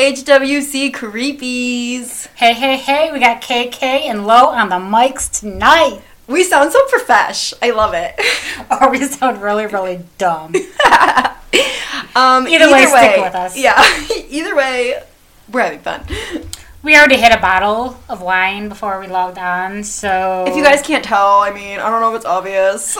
[0.00, 2.26] HWC Creepies.
[2.28, 6.00] Hey, hey, hey, we got KK and Lo on the mics tonight.
[6.26, 7.52] We sound so profesh.
[7.60, 8.18] I love it.
[8.80, 10.54] Or we sound really, really dumb.
[12.16, 13.56] Um, Either way, stick with us.
[13.56, 13.78] Yeah.
[14.30, 15.00] either way,
[15.52, 16.04] we're having fun.
[16.82, 20.44] We already hit a bottle of wine before we logged on, so.
[20.48, 22.96] If you guys can't tell, I mean, I don't know if it's obvious.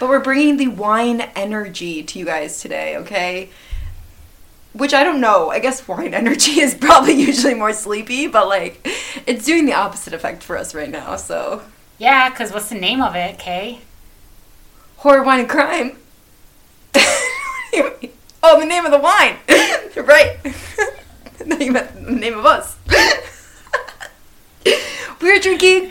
[0.00, 3.50] but we're bringing the wine energy to you guys today, okay?
[4.76, 5.50] Which I don't know.
[5.50, 8.86] I guess wine energy is probably usually more sleepy, but like,
[9.26, 11.62] it's doing the opposite effect for us right now, so.
[11.98, 13.80] Yeah, because what's the name of it, Kay?
[14.98, 15.96] Horror, wine, and crime.
[16.94, 19.36] oh, the name of the wine.
[20.06, 20.42] right.
[21.38, 22.76] the name of, the name of us.
[25.20, 25.90] We're drinking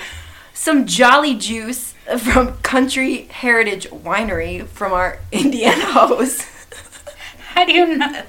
[0.54, 6.48] some Jolly Juice from Country Heritage Winery from our Indiana host.
[7.54, 8.24] How do you know?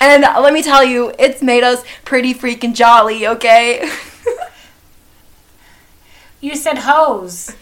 [0.00, 3.90] And let me tell you, it's made us pretty freaking jolly, okay?
[6.40, 7.56] You said hose.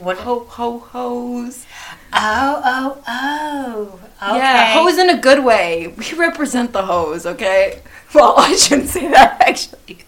[0.00, 0.18] What?
[0.18, 1.66] ho ho hose.
[2.12, 4.00] Oh, oh, oh.
[4.22, 4.38] Okay.
[4.38, 5.88] Yeah, hose in a good way.
[5.96, 7.82] We represent the hose, okay?
[8.14, 9.98] Well, I shouldn't say that actually.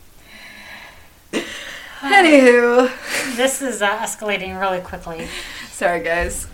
[2.01, 5.29] Anywho, This is uh, escalating really quickly.
[5.71, 6.47] sorry guys.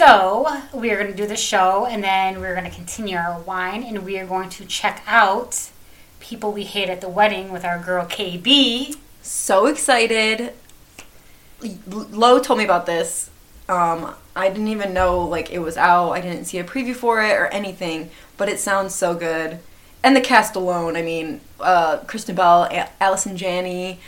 [0.00, 3.38] So, we are going to do the show and then we're going to continue our
[3.40, 5.68] wine and we are going to check out
[6.20, 8.96] People We Hate at the Wedding with our girl KB.
[9.20, 10.54] so excited.
[11.86, 13.28] Lo told me about this.
[13.68, 16.12] Um, I didn't even know like it was out.
[16.12, 19.58] I didn't see a preview for it or anything, but it sounds so good.
[20.02, 24.00] And the cast alone, I mean, uh, Kristen Bell, A- Allison Janney.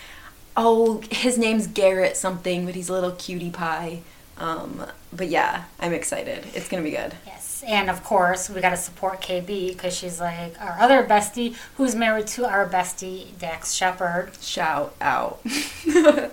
[0.56, 4.00] Oh, his name's Garrett something, but he's a little cutie pie.
[4.42, 6.44] Um, but yeah, I'm excited.
[6.52, 7.14] It's gonna be good.
[7.24, 11.54] Yes, and of course, we got to support KB because she's like our other bestie
[11.76, 14.36] who's married to our bestie, Dax Shepard.
[14.42, 15.40] Shout out.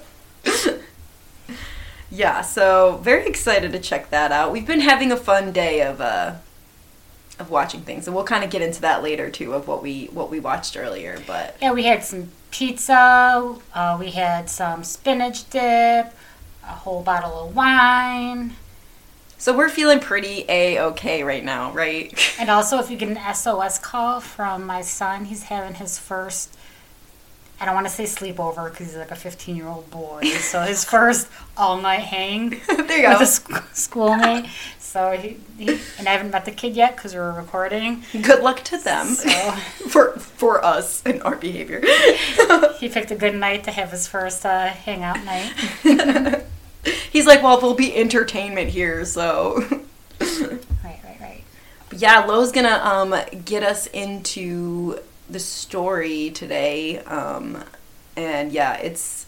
[2.09, 4.51] yeah, so very excited to check that out.
[4.51, 6.35] We've been having a fun day of uh
[7.37, 10.05] of watching things, and we'll kind of get into that later too of what we
[10.07, 11.21] what we watched earlier.
[11.27, 16.11] But Yeah, we had some pizza, uh, we had some spinach dip,
[16.69, 18.55] a whole bottle of wine.
[19.37, 22.13] so we're feeling pretty a okay right now, right?
[22.39, 26.55] And also, if you get an SOS call from my son, he's having his first,
[27.59, 30.21] I don't want to say sleepover because he's like a 15 year old boy.
[30.23, 33.23] So his first all night hang there you with go.
[33.23, 34.45] a sc- schoolmate.
[34.79, 35.69] So he, he,
[35.99, 38.03] and I haven't met the kid yet because we're recording.
[38.13, 39.29] Good luck to them So
[39.89, 41.81] for for us and our behavior.
[42.79, 46.45] he picked a good night to have his first uh, hangout night.
[47.19, 49.61] He's like, well, there'll be entertainment here, so.
[50.21, 51.43] Right, right, right.
[51.89, 53.13] But yeah, Lo's gonna um
[53.43, 54.99] get us into
[55.29, 56.99] the story today.
[56.99, 57.61] Um
[58.15, 59.25] and yeah, it's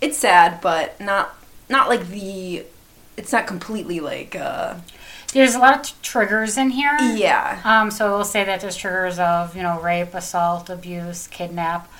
[0.00, 1.34] it's sad, but not
[1.68, 2.64] not like the
[3.16, 4.76] it's not completely like uh
[5.32, 6.96] There's a lot of t- triggers in here.
[7.00, 7.60] yeah.
[7.64, 11.90] Um, so we'll say that there's triggers of, you know, rape, assault, abuse, kidnap.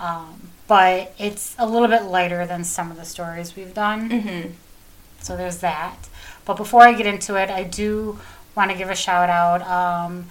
[0.00, 4.08] Um, but it's a little bit lighter than some of the stories we've done.
[4.10, 4.52] Mhm.
[5.20, 6.08] So there's that.
[6.44, 8.18] But before I get into it, I do
[8.54, 9.62] want to give a shout out.
[9.66, 10.30] Um,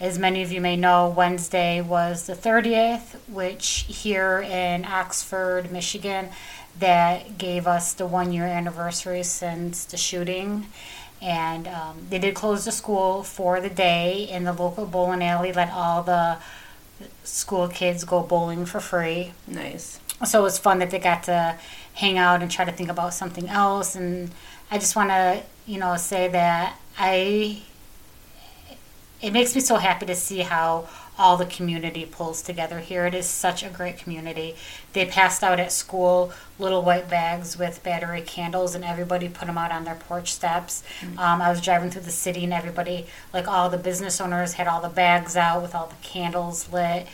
[0.00, 6.30] as many of you may know, Wednesday was the 30th, which here in Oxford, Michigan,
[6.78, 10.66] that gave us the one year anniversary since the shooting.
[11.22, 15.52] And um, they did close the school for the day, and the local bowling alley
[15.52, 16.38] let all the
[17.22, 20.00] school kids go bowling for free Nice.
[20.24, 21.56] so it was fun that they got to
[21.94, 24.30] hang out and try to think about something else and
[24.70, 27.62] i just want to you know say that i
[29.22, 30.88] it makes me so happy to see how
[31.18, 33.06] all the community pulls together here.
[33.06, 34.56] It is such a great community.
[34.92, 39.58] They passed out at school little white bags with battery candles and everybody put them
[39.58, 40.82] out on their porch steps.
[41.18, 44.66] Um, i was driving through the city and everybody like all the business owners had
[44.66, 47.06] all the bags out with all the candles lit.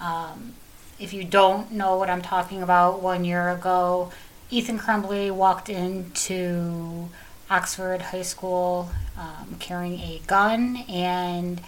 [0.00, 0.54] Um,
[0.98, 4.10] if you don't know what I'm talking about, one year ago,
[4.50, 7.08] Ethan Crumbley walked into
[7.50, 11.60] Oxford High School um, carrying a gun, and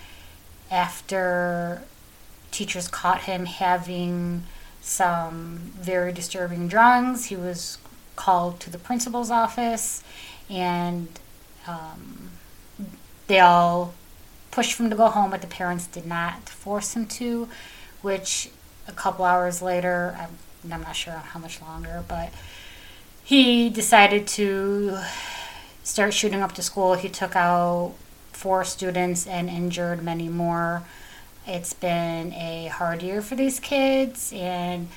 [0.70, 1.82] after
[2.50, 4.44] teachers caught him having
[4.81, 7.78] some very disturbing drawings, he was
[8.17, 10.02] called to the principal's office,
[10.49, 11.08] and
[11.67, 12.31] um,
[13.26, 13.94] they all
[14.50, 17.49] pushed him to go home, but the parents did not force him to,
[18.02, 18.50] which
[18.88, 22.32] a couple hours later, I'm, I'm not sure how much longer, but
[23.22, 24.99] he decided to
[25.84, 26.94] start shooting up to school.
[26.94, 27.94] He took out
[28.41, 30.83] four students and injured many more.
[31.47, 34.89] It's been a hard year for these kids, and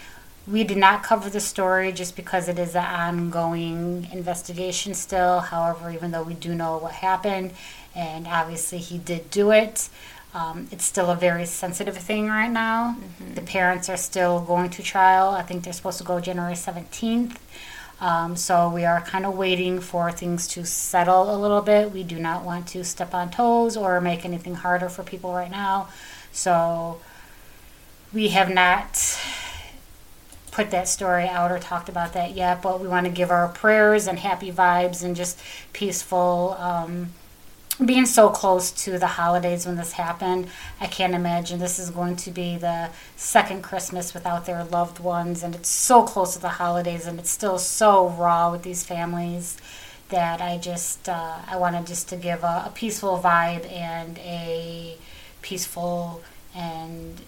[0.48, 5.42] we did not cover the story just because it is an ongoing investigation still.
[5.42, 7.52] However, even though we do know what happened,
[7.94, 9.90] and obviously he did do it,
[10.34, 12.96] um, it's still a very sensitive thing right now.
[13.36, 15.32] The parents are still going to trial.
[15.32, 17.36] I think they're supposed to go January 17th.
[18.04, 21.94] Um, so we are kind of waiting for things to settle a little bit.
[21.94, 25.50] We do not want to step on toes or make anything harder for people right
[25.50, 25.88] now.
[26.34, 27.00] So
[28.12, 29.18] we have not
[30.52, 33.48] put that story out or talked about that yet, but we want to give our
[33.48, 35.40] prayers and happy vibes and just
[35.72, 36.58] peaceful.
[36.60, 37.14] Um,
[37.84, 40.48] being so close to the holidays when this happened,
[40.80, 45.42] I can't imagine this is going to be the second Christmas without their loved ones.
[45.44, 49.58] And it's so close to the holidays and it's still so raw with these families
[50.10, 54.96] that I just, uh, I wanted just to give a, a peaceful vibe and a
[55.42, 56.22] peaceful
[56.56, 57.20] and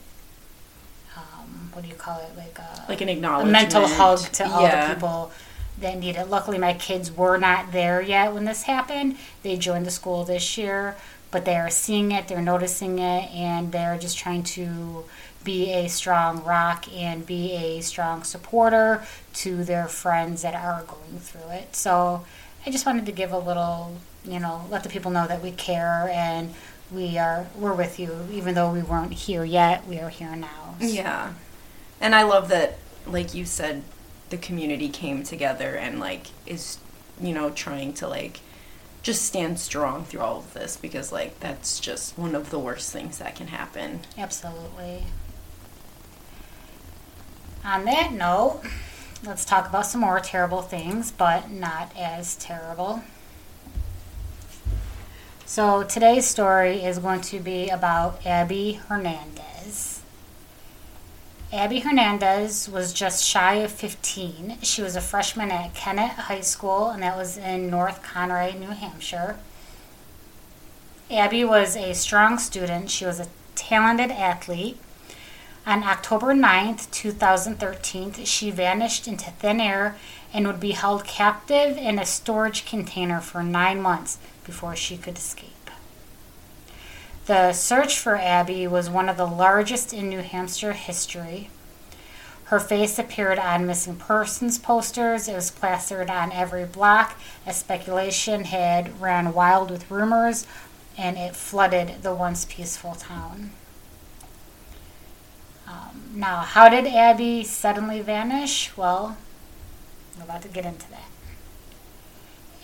[1.17, 2.37] um, what do you call it?
[2.37, 3.51] Like a, Like an a acknowledgement.
[3.53, 4.89] mental hug to all Yeah.
[4.89, 5.31] the people
[5.79, 6.29] that need it.
[6.29, 9.17] Luckily, my kids were not there yet when this happened.
[9.43, 10.95] They joined the school this year,
[11.31, 15.05] but they are seeing it, they're noticing it, and they're just trying to
[15.43, 21.19] be a strong rock and be a strong supporter to their friends that are going
[21.19, 21.75] through it.
[21.75, 22.25] So
[22.65, 25.51] I just wanted to give a little, you know, let the people know that we
[25.51, 26.53] care and
[26.91, 30.75] we are we're with you even though we weren't here yet we are here now
[30.79, 31.33] Yeah.
[31.99, 33.81] And I love that, like you said,
[34.29, 36.77] the community came together and, like, is,
[37.21, 38.39] you know, trying to, like,
[39.01, 42.91] just stand strong through all of this because, like, that's just one of the worst
[42.91, 43.99] things that can happen.
[44.17, 45.03] Absolutely.
[47.63, 48.61] On that note,
[49.23, 53.03] let's talk about some more terrible things, but not as terrible.
[55.45, 59.44] So today's story is going to be about Abby Hernandez.
[61.55, 64.57] Abby Hernandez was just shy of 15.
[64.61, 68.71] She was a freshman at Kennett High School, and that was in North Conway, New
[68.71, 69.37] Hampshire.
[71.09, 72.91] Abby was a strong student.
[72.91, 74.77] She was a talented athlete.
[75.65, 79.95] On October 9th, 2013, she vanished into thin air
[80.33, 85.17] and would be held captive in a storage container for nine months before she could
[85.17, 85.54] escape.
[87.25, 91.49] The search for Abby was one of the largest in New Hampshire history.
[92.45, 95.27] Her face appeared on missing persons posters.
[95.27, 100.45] It was plastered on every block as speculation had ran wild with rumors
[100.95, 103.49] and it flooded the once peaceful town.
[105.67, 108.77] Um, now, how did Abby suddenly vanish?
[108.77, 109.17] Well,
[110.15, 111.14] I'm about to get into that.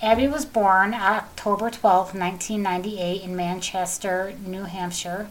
[0.01, 5.27] Abby was born October 12, 1998, in Manchester, New Hampshire.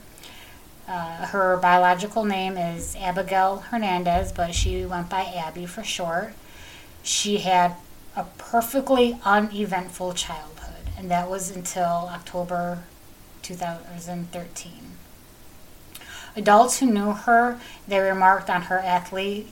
[0.86, 6.34] Uh, her biological name is Abigail Hernandez, but she went by Abby for short.
[7.02, 7.74] She had
[8.14, 12.84] a perfectly uneventful childhood, and that was until October
[13.42, 14.72] 2013.
[16.36, 17.58] Adults who knew her,
[17.88, 19.50] they remarked on her athlete,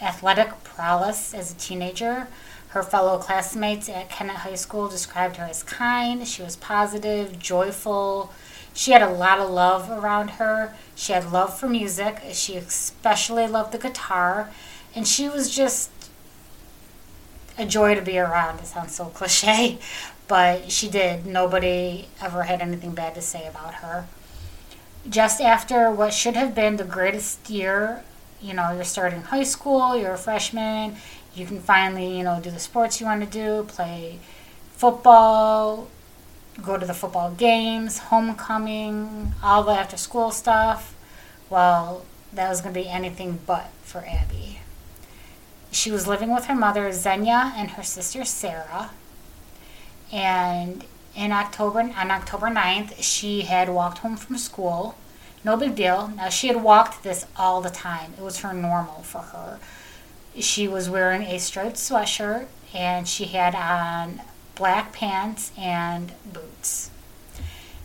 [0.00, 2.28] athletic prowess as a teenager.
[2.70, 6.26] Her fellow classmates at Kennett High School described her as kind.
[6.26, 8.32] She was positive, joyful.
[8.72, 10.72] She had a lot of love around her.
[10.94, 12.20] She had love for music.
[12.32, 14.50] She especially loved the guitar.
[14.94, 15.90] And she was just
[17.58, 18.60] a joy to be around.
[18.60, 19.78] It sounds so cliche,
[20.28, 21.26] but she did.
[21.26, 24.06] Nobody ever had anything bad to say about her.
[25.08, 28.04] Just after what should have been the greatest year,
[28.40, 30.96] you know, you're starting high school, you're a freshman,
[31.34, 34.18] you can finally, you know, do the sports you want to do, play
[34.72, 35.88] football,
[36.62, 40.94] go to the football games, homecoming, all the after school stuff.
[41.48, 44.60] Well, that was going to be anything but for Abby.
[45.72, 48.90] She was living with her mother, Zenya, and her sister, Sarah.
[50.12, 50.84] And
[51.14, 54.96] in October, on October 9th, she had walked home from school.
[55.44, 56.08] No big deal.
[56.16, 58.14] Now, she had walked this all the time.
[58.18, 59.58] It was her normal for her.
[60.38, 64.22] She was wearing a striped sweatshirt and she had on
[64.54, 66.90] black pants and boots.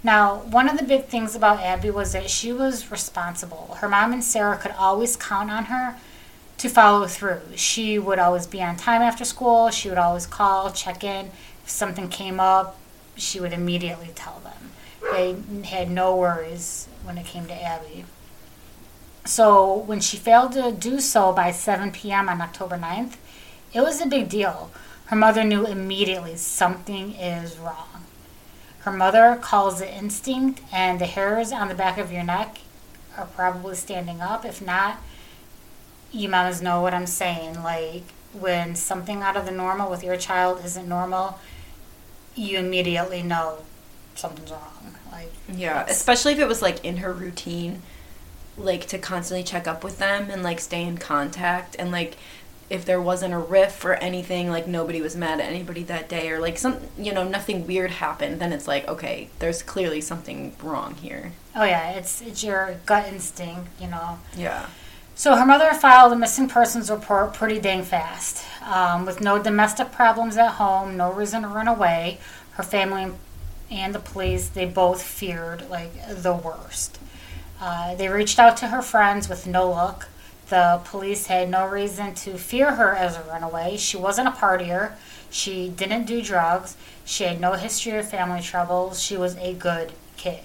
[0.04, 3.78] Now, one of the big things about Abby was that she was responsible.
[3.80, 5.96] Her mom and Sarah could always count on her
[6.60, 7.42] to follow through.
[7.56, 9.72] She would always be on time after school.
[9.72, 11.32] She would always call, check in.
[11.64, 12.78] If something came up,
[13.16, 14.72] she would immediately tell them.
[15.12, 15.36] They
[15.68, 18.06] had no worries when it came to Abby.
[19.26, 22.30] So when she failed to do so by 7 p.m.
[22.30, 23.16] on October 9th,
[23.74, 24.72] it was a big deal.
[25.08, 28.06] Her mother knew immediately something is wrong.
[28.80, 32.60] Her mother calls it instinct, and the hairs on the back of your neck
[33.18, 34.46] are probably standing up.
[34.46, 35.02] If not,
[36.12, 37.64] you mamas know what I'm saying.
[37.64, 38.04] Like
[38.34, 41.40] when something out of the normal with your child isn't normal,
[42.36, 43.60] you immediately know
[44.14, 44.96] something's wrong.
[45.12, 47.82] Like Yeah, especially if it was like in her routine,
[48.58, 52.18] like to constantly check up with them and like stay in contact and like
[52.70, 56.30] if there wasn't a riff or anything, like nobody was mad at anybody that day
[56.30, 60.56] or like some you know, nothing weird happened, then it's like, okay, there's clearly something
[60.62, 61.32] wrong here.
[61.56, 64.20] oh yeah, it's it's your gut instinct, you know.
[64.36, 64.68] Yeah.
[65.18, 68.44] So her mother filed a missing persons report pretty dang fast.
[68.64, 72.20] Um, with no domestic problems at home, no reason to run away,
[72.54, 73.14] her family
[73.72, 77.00] and the police, they both feared like the worst.
[77.60, 80.10] Uh, they reached out to her friends with no luck.
[80.50, 83.78] The police had no reason to fear her as a runaway.
[83.78, 84.94] She wasn't a partier.
[85.30, 86.78] She didn't do drugs.
[87.04, 89.02] She had no history of family troubles.
[89.02, 90.44] She was a good kid.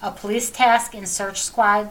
[0.00, 1.90] A police task and search squad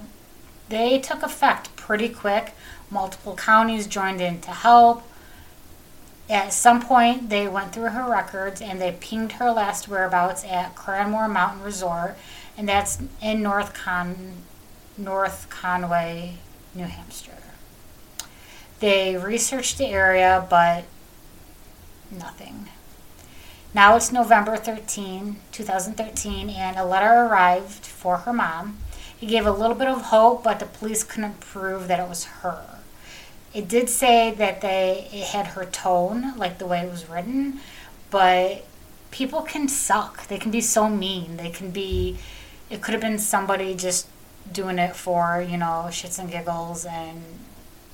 [0.71, 2.53] they took effect pretty quick.
[2.89, 5.03] Multiple counties joined in to help.
[6.29, 10.75] At some point, they went through her records and they pinged her last whereabouts at
[10.75, 12.15] Cranmore Mountain Resort,
[12.61, 14.33] and that's in North Con,
[14.95, 16.35] North Conway,
[16.75, 17.31] New Hampshire.
[18.79, 20.83] They researched the area, but
[22.11, 22.67] nothing.
[23.73, 28.77] Now it's November 13, 2013, and a letter arrived for her mom.
[29.19, 32.25] It gave a little bit of hope, but the police couldn't prove that it was
[32.25, 32.63] her.
[33.55, 37.59] It did say that they it had her tone, like the way it was written,
[38.11, 38.65] but
[39.09, 40.27] people can suck.
[40.27, 41.37] They can be so mean.
[41.37, 42.19] They can be.
[42.71, 44.07] It could have been somebody just
[44.51, 47.21] doing it for you know shits and giggles, and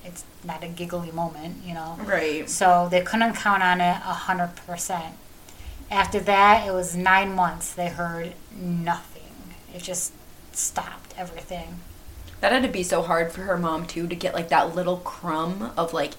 [0.05, 1.98] it's not a giggly moment, you know.
[2.00, 2.50] Right.
[2.50, 5.15] So they couldn't count on it a hundred percent.
[5.89, 7.74] After that, it was nine months.
[7.74, 9.24] They heard nothing.
[9.74, 10.13] It just
[10.53, 11.79] stopped everything.
[12.39, 14.98] That had to be so hard for her mom too to get like that little
[14.98, 16.13] crumb of like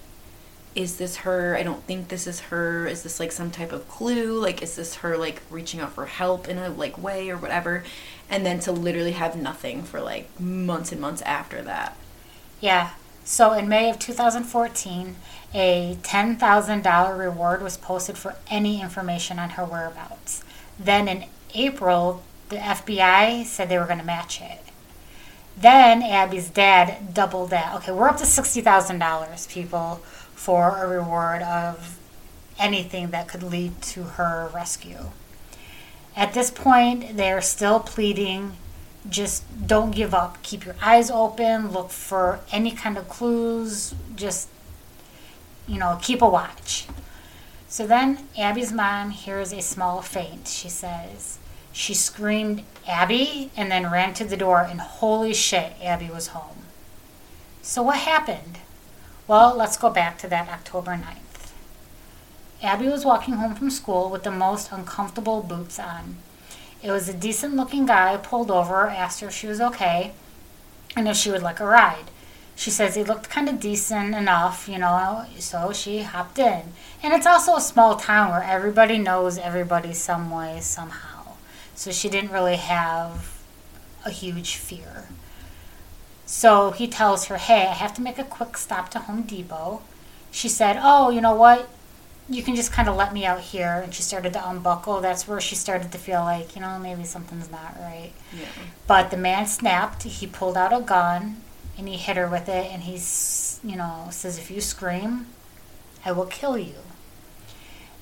[0.74, 1.56] is this her?
[1.56, 2.86] I don't think this is her.
[2.86, 4.38] Is this like some type of clue?
[4.38, 7.84] Like is this her like reaching out for help in a like way or whatever?
[8.30, 11.96] And then to literally have nothing for like months and months after that.
[12.60, 12.90] Yeah.
[13.24, 15.16] So in May of 2014,
[15.54, 20.42] a $10,000 reward was posted for any information on her whereabouts.
[20.78, 24.60] Then in April, the FBI said they were going to match it.
[25.60, 27.74] Then Abby's dad doubled that.
[27.76, 30.00] Okay, we're up to $60,000, people,
[30.38, 31.98] for a reward of
[32.60, 35.10] anything that could lead to her rescue.
[36.14, 38.52] At this point, they're still pleading
[39.08, 40.42] just don't give up.
[40.42, 41.72] Keep your eyes open.
[41.72, 43.94] Look for any kind of clues.
[44.14, 44.48] Just,
[45.66, 46.86] you know, keep a watch.
[47.68, 50.48] So then Abby's mom hears a small faint.
[50.48, 51.38] She says,
[51.72, 56.64] she screamed, Abby, and then ran to the door, and holy shit, Abby was home.
[57.62, 58.58] So what happened?
[59.28, 61.52] Well, let's go back to that October 9th.
[62.62, 66.16] Abby was walking home from school with the most uncomfortable boots on.
[66.82, 70.12] It was a decent looking guy pulled over, asked her if she was okay,
[70.96, 72.10] and if she would like a ride.
[72.56, 76.72] She says he looked kind of decent enough, you know, so she hopped in.
[77.02, 81.32] And it's also a small town where everybody knows everybody some way, somehow.
[81.74, 83.38] So she didn't really have
[84.06, 85.08] a huge fear.
[86.28, 89.80] So he tells her, hey, I have to make a quick stop to Home Depot.
[90.30, 91.70] She said, oh, you know what?
[92.30, 93.80] you can just kind of let me out here.
[93.82, 95.00] And she started to unbuckle.
[95.00, 98.12] That's where she started to feel like, you know, maybe something's not right.
[98.36, 98.46] Yeah.
[98.86, 100.02] But the man snapped.
[100.02, 101.40] He pulled out a gun
[101.78, 102.70] and he hit her with it.
[102.70, 105.26] And he's, you know, says, if you scream,
[106.04, 106.74] I will kill you.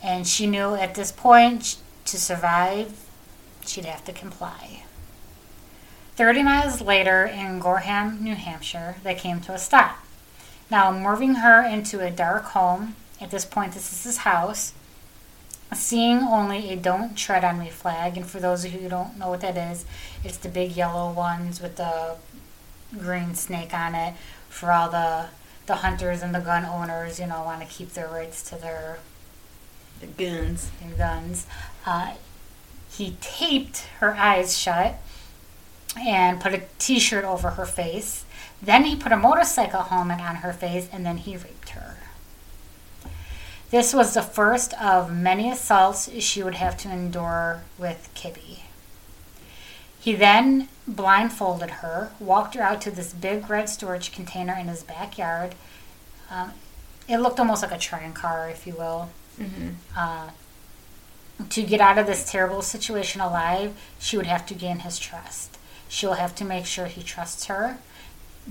[0.02, 3.06] And she knew at this point to survive,
[3.64, 4.84] she'd have to comply.
[6.16, 9.98] 30 miles later in Gorham, New Hampshire, they came to a stop.
[10.70, 14.72] Now, moving her into a dark home, at this point, this is his house.
[15.74, 19.18] Seeing only a don't tread on me flag, and for those of you who don't
[19.18, 19.84] know what that is,
[20.24, 22.16] it's the big yellow ones with the
[22.98, 24.14] green snake on it
[24.48, 25.26] for all the
[25.66, 28.98] the hunters and the gun owners, you know, want to keep their rights to their,
[30.00, 30.70] The guns.
[30.80, 31.46] their guns.
[31.84, 32.12] Uh,
[32.88, 35.00] he taped her eyes shut
[35.98, 38.24] and put a t-shirt over her face.
[38.62, 41.96] Then he put a motorcycle helmet on her face, and then he raped her.
[43.70, 48.60] This was the first of many assaults she would have to endure with Kibbe.
[49.98, 54.84] He then blindfolded her, walked her out to this big red storage container in his
[54.84, 55.56] backyard.
[56.30, 56.52] Um,
[57.08, 59.10] it looked almost like a train car, if you will.
[59.96, 60.30] Uh,
[61.50, 65.55] to get out of this terrible situation alive, she would have to gain his trust.
[65.96, 67.78] She'll have to make sure he trusts her,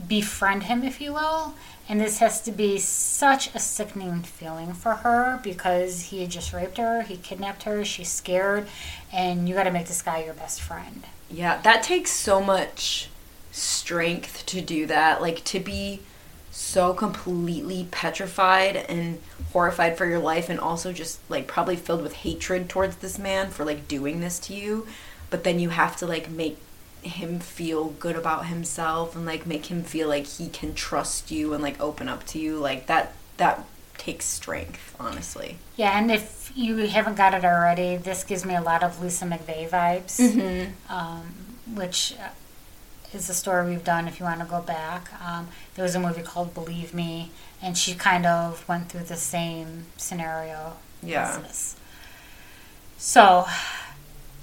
[0.07, 1.53] befriend him, if you will.
[1.87, 6.53] And this has to be such a sickening feeling for her because he had just
[6.53, 8.65] raped her, he kidnapped her, she's scared,
[9.13, 11.03] and you got to make this guy your best friend.
[11.29, 13.09] Yeah, that takes so much
[13.51, 15.21] strength to do that.
[15.21, 15.99] Like to be
[16.49, 19.21] so completely petrified and
[19.53, 23.51] horrified for your life and also just like probably filled with hatred towards this man
[23.51, 24.87] for like doing this to you.
[25.29, 26.57] But then you have to like make
[27.05, 31.53] him feel good about himself and like make him feel like he can trust you
[31.53, 32.57] and like open up to you.
[32.57, 33.65] Like that that
[33.97, 35.57] takes strength, honestly.
[35.75, 39.25] Yeah, and if you haven't got it already, this gives me a lot of Lisa
[39.25, 41.23] McVey vibes, um,
[41.73, 42.29] which uh,
[43.13, 45.09] is a story we've done if you want to go back.
[45.21, 47.31] Um, there was a movie called Believe Me,
[47.61, 51.39] and she kind of went through the same scenario Yeah.
[52.97, 53.45] So,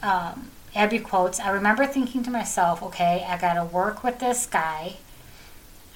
[0.03, 4.47] um, Abby quotes I remember thinking to myself, okay, I got to work with this
[4.47, 4.97] guy.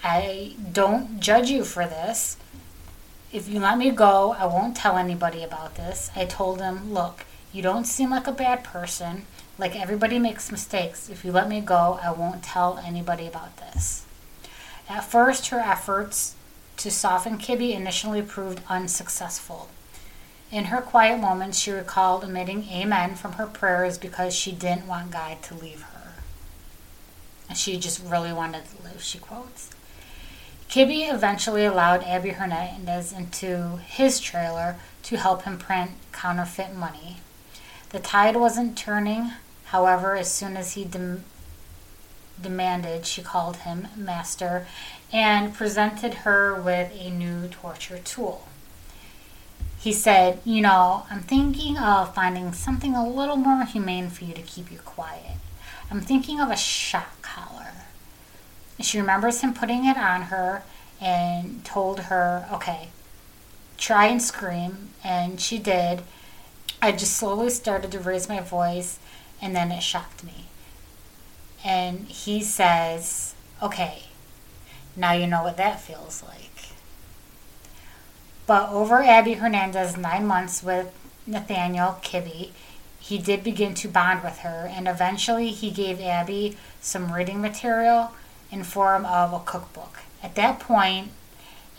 [0.04, 2.36] I don't judge you for this.
[3.32, 6.10] If you let me go, I won't tell anybody about this.
[6.14, 9.26] I told him, look, you don't seem like a bad person.
[9.58, 11.08] Like everybody makes mistakes.
[11.08, 14.04] If you let me go, I won't tell anybody about this.
[14.88, 16.34] At first, her efforts
[16.76, 19.70] to soften Kibbe initially proved unsuccessful.
[20.50, 25.10] In her quiet moments, she recalled emitting amen from her prayers because she didn't want
[25.10, 26.12] God to leave her.
[27.54, 29.70] She just really wanted to live, she quotes.
[30.68, 37.18] Kibbe eventually allowed Abby Hernandez into his trailer to help him print counterfeit money.
[37.90, 39.32] The tide wasn't turning,
[39.66, 41.24] however, as soon as he dem-
[42.40, 44.66] demanded, she called him master
[45.12, 48.45] and presented her with a new torture tool.
[49.86, 54.34] He said, You know, I'm thinking of finding something a little more humane for you
[54.34, 55.36] to keep you quiet.
[55.92, 57.70] I'm thinking of a shock collar.
[58.80, 60.64] She remembers him putting it on her
[61.00, 62.88] and told her, Okay,
[63.78, 64.88] try and scream.
[65.04, 66.02] And she did.
[66.82, 68.98] I just slowly started to raise my voice,
[69.40, 70.46] and then it shocked me.
[71.64, 74.06] And he says, Okay,
[74.96, 76.45] now you know what that feels like.
[78.46, 80.92] But over Abby Hernandez's nine months with
[81.26, 82.52] Nathaniel Kibbe,
[83.00, 88.12] he did begin to bond with her, and eventually he gave Abby some reading material
[88.50, 89.98] in form of a cookbook.
[90.22, 91.10] At that point,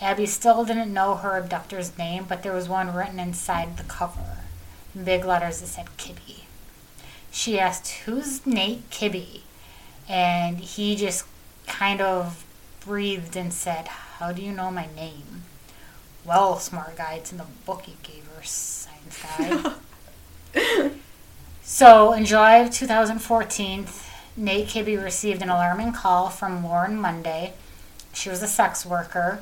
[0.02, 4.40] Abby still didn't know her abductor's name, but there was one written inside the cover
[4.94, 6.44] in big letters that said Kibbe.
[7.32, 9.42] She asked, Who's Nate Kibbe?
[10.08, 11.26] And he just
[11.66, 12.46] kind of
[12.80, 15.44] breathed and said, How do you know my name?
[16.28, 19.76] Well, smart guy, it's in the book you gave her, science guy.
[21.64, 23.88] so, in July of 2014,
[24.36, 27.54] Nate Kibbe received an alarming call from Lauren Monday.
[28.12, 29.42] She was a sex worker,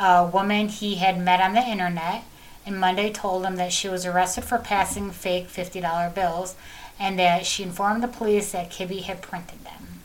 [0.00, 2.24] a woman he had met on the internet,
[2.66, 6.56] and Monday told him that she was arrested for passing fake $50 bills
[6.98, 10.00] and that she informed the police that Kibbe had printed them.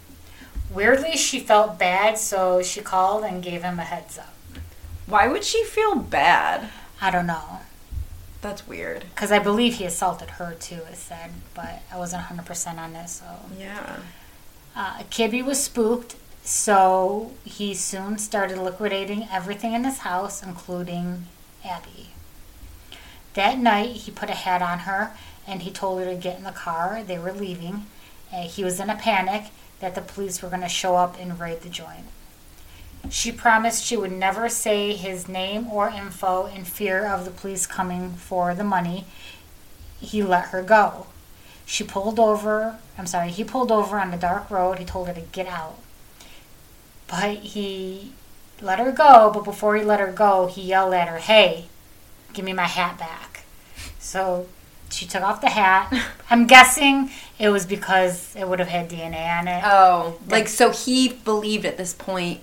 [0.71, 4.36] Weirdly, she felt bad, so she called and gave him a heads up.
[5.07, 6.69] Why would she feel bad?
[7.01, 7.61] I don't know.
[8.41, 9.05] That's weird.
[9.15, 13.13] Because I believe he assaulted her too, it said, but I wasn't 100% on this,
[13.13, 13.25] so.
[13.57, 13.97] Yeah.
[14.75, 21.25] Uh, Kibbe was spooked, so he soon started liquidating everything in his house, including
[21.65, 22.09] Abby.
[23.33, 25.13] That night, he put a hat on her
[25.47, 27.01] and he told her to get in the car.
[27.05, 27.85] They were leaving.
[28.31, 31.39] Uh, he was in a panic that the police were going to show up and
[31.39, 32.05] raid the joint.
[33.09, 37.65] She promised she would never say his name or info in fear of the police
[37.65, 39.05] coming for the money.
[39.99, 41.07] He let her go.
[41.65, 44.79] She pulled over, I'm sorry, he pulled over on the dark road.
[44.79, 45.79] He told her to get out.
[47.07, 48.13] But he
[48.61, 51.65] let her go, but before he let her go, he yelled at her, Hey,
[52.33, 53.43] give me my hat back.
[53.99, 54.47] So
[54.89, 55.93] she took off the hat.
[56.29, 59.61] I'm guessing it was because it would have had DNA on it.
[59.65, 62.41] Oh, like so he believed at this point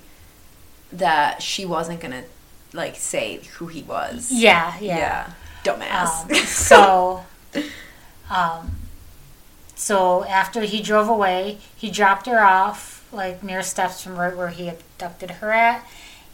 [0.98, 2.24] that she wasn't gonna
[2.72, 4.30] like say who he was.
[4.32, 5.30] yeah, yeah.
[5.64, 6.30] Dumbass.
[6.30, 7.24] Um, so,
[8.30, 8.70] um,
[9.74, 14.48] so after he drove away, he dropped her off like near steps from right where
[14.48, 15.86] he abducted her at,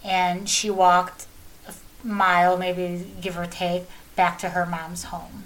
[0.03, 1.27] and she walked
[1.69, 1.75] a
[2.07, 3.85] mile, maybe give or take,
[4.17, 5.45] back to her mom's home.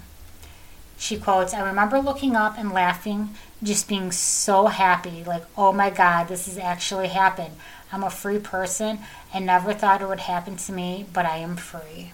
[0.97, 5.89] She quotes, I remember looking up and laughing, just being so happy, like, oh my
[5.89, 7.55] God, this has actually happened.
[7.95, 8.99] I'm a free person.
[9.33, 12.11] and never thought it would happen to me, but I am free.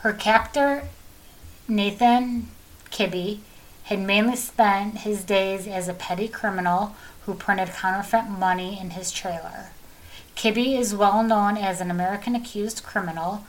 [0.00, 0.82] Her captor,
[1.66, 2.48] Nathan
[2.90, 3.38] Kibbe,
[3.84, 9.10] had mainly spent his days as a petty criminal who printed counterfeit money in his
[9.10, 9.70] trailer.
[10.36, 13.46] Kibbe is well known as an American accused criminal,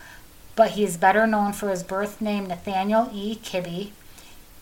[0.56, 3.36] but he is better known for his birth name Nathaniel E.
[3.36, 3.92] Kibbe.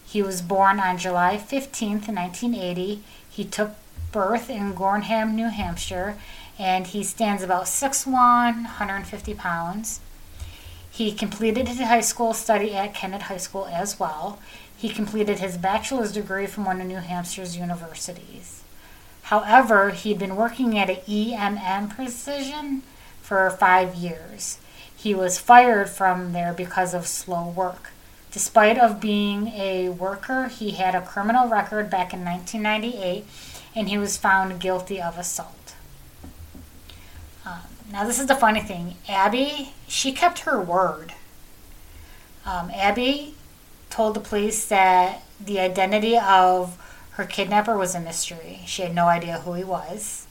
[0.04, 3.04] He was born on July 15, 1980.
[3.30, 3.76] He took
[4.14, 6.16] birth in Gorham, New Hampshire,
[6.58, 10.00] and he stands about 6'1, 150 pounds.
[10.90, 14.40] He completed his high school study at Kennett High School as well.
[14.78, 18.64] He completed his bachelor's degree from one of New Hampshire's universities.
[19.24, 22.84] However, he'd been working at an EMM Precision
[23.22, 24.60] for five years.
[24.96, 27.90] He was fired from there because of slow work.
[28.32, 33.26] Despite of being a worker, he had a criminal record back in 1998,
[33.76, 35.76] and he was found guilty of assault.
[37.46, 38.96] Um, now, this is the funny thing.
[39.08, 41.14] Abby, she kept her word.
[42.46, 43.36] Um, Abby
[43.90, 46.78] told the police that the identity of
[47.12, 48.62] her kidnapper was a mystery.
[48.66, 50.28] She had no idea who he was.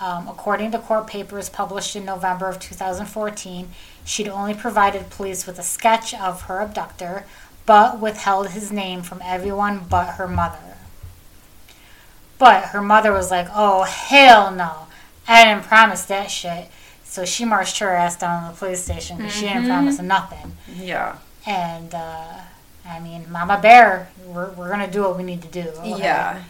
[0.00, 3.68] Um, according to court papers published in November of 2014,
[4.04, 7.24] she'd only provided police with a sketch of her abductor,
[7.66, 10.77] but withheld his name from everyone but her mother.
[12.38, 14.86] But her mother was like, oh, hell no.
[15.26, 16.70] I didn't promise that shit.
[17.04, 20.56] So she marched her ass down to the police station because she didn't promise nothing.
[20.72, 21.18] Yeah.
[21.46, 22.40] And, uh,
[22.86, 25.68] I mean, Mama Bear, we're, we're going to do what we need to do.
[25.68, 25.98] okay?
[25.98, 26.42] Yeah.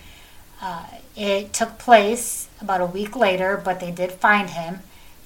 [0.60, 0.84] Uh,
[1.16, 4.80] it took place about a week later, but they did find him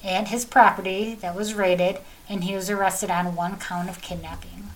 [0.05, 1.99] and his property that was raided,
[2.29, 4.71] and he was arrested on one count of kidnapping.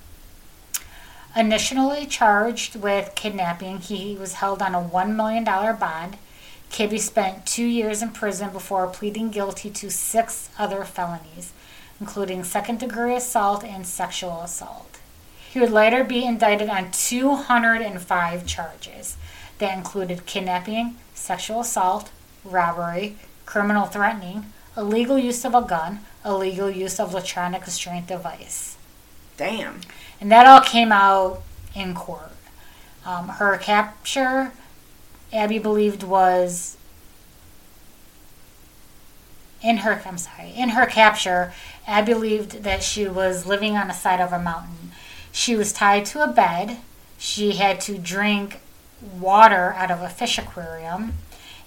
[1.37, 6.16] Initially charged with kidnapping, he was held on a $1 million bond.
[6.70, 11.53] Kibbe spent two years in prison before pleading guilty to six other felonies,
[12.01, 14.99] including second degree assault and sexual assault.
[15.51, 19.18] He would later be indicted on 205 charges
[19.59, 22.11] that included kidnapping, sexual assault,
[22.44, 28.79] robbery, criminal threatening, illegal use of a gun, illegal use of electronic restraint device.
[29.37, 29.83] Damn.
[30.20, 31.42] And that all came out
[31.74, 32.33] in court.
[33.05, 34.52] Um, her capture,
[35.33, 36.76] Abby believed, was
[39.62, 40.02] in her.
[40.05, 40.50] I'm sorry.
[40.57, 41.52] In her capture,
[41.87, 44.92] Abby believed that she was living on the side of a mountain.
[45.33, 46.79] She was tied to a bed.
[47.18, 48.61] She had to drink
[49.00, 51.14] water out of a fish aquarium,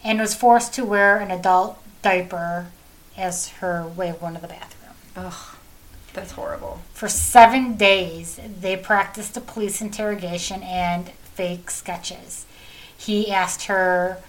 [0.04, 2.68] and was forced to wear an adult diaper
[3.18, 4.96] as her way of going to the bathroom.
[5.16, 5.56] Ugh.
[6.14, 6.82] That's horrible.
[6.94, 12.46] For seven days, they practiced a police interrogation and fake sketches.
[12.98, 14.22] He asked her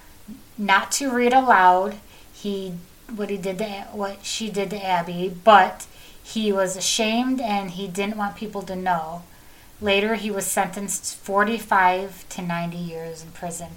[0.56, 1.96] not to read aloud.
[2.32, 2.74] He
[3.14, 5.86] what he did to what she did to Abby, but
[6.22, 9.22] he was ashamed and he didn't want people to know.
[9.80, 13.70] Later, he was sentenced 45 to 90 years in prison.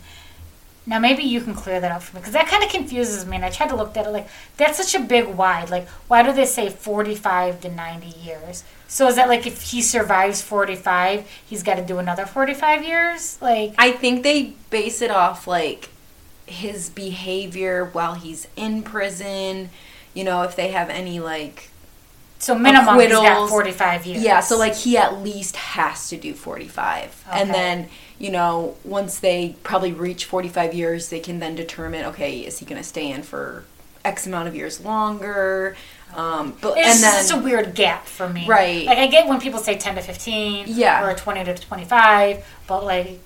[0.85, 3.37] Now, maybe you can clear that up for me because that kind of confuses me.
[3.37, 5.69] And I tried to look at it like that's such a big wide.
[5.69, 8.63] Like, why do they say 45 to 90 years?
[8.87, 13.41] So is that like if he survives 45, he's got to do another 45 years?
[13.41, 15.89] Like, I think they base it off like
[16.45, 19.69] his behavior while he's in prison.
[20.13, 21.69] You know, if they have any like
[22.43, 24.21] so minimum he's got forty-five years.
[24.21, 27.25] Yeah, so like he at least has to do 45.
[27.31, 27.89] And then,
[28.23, 32.65] you know, once they probably reach 45 years, they can then determine okay, is he
[32.65, 33.65] going to stay in for
[34.05, 35.75] X amount of years longer?
[36.15, 38.47] Um, but It's and then just a weird gap for me.
[38.47, 38.85] Right.
[38.85, 41.05] Like I get when people say 10 to 15 Yeah.
[41.05, 43.19] or 20 to 25, but like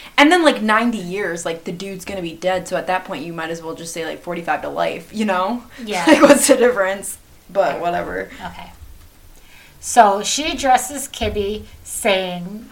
[0.16, 3.04] and then like 90 years, like the dude's going to be dead, so at that
[3.06, 5.64] point you might as well just say like 45 to life, you know?
[5.82, 6.04] Yeah.
[6.06, 7.18] like what's the difference?
[7.50, 8.30] But whatever.
[8.52, 8.70] Okay.
[9.80, 12.70] So she addresses Kibbe, saying,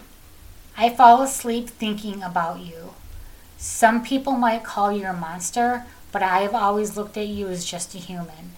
[0.75, 2.93] I fall asleep thinking about you.
[3.57, 7.63] Some people might call you a monster, but I have always looked at you as
[7.63, 8.53] just a human.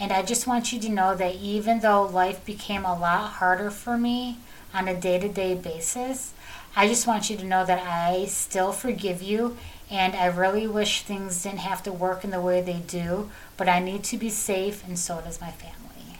[0.00, 3.70] And I just want you to know that even though life became a lot harder
[3.70, 4.38] for me
[4.74, 6.32] on a day to day basis,
[6.76, 9.56] I just want you to know that I still forgive you
[9.90, 13.68] and I really wish things didn't have to work in the way they do, but
[13.68, 16.18] I need to be safe and so does my family.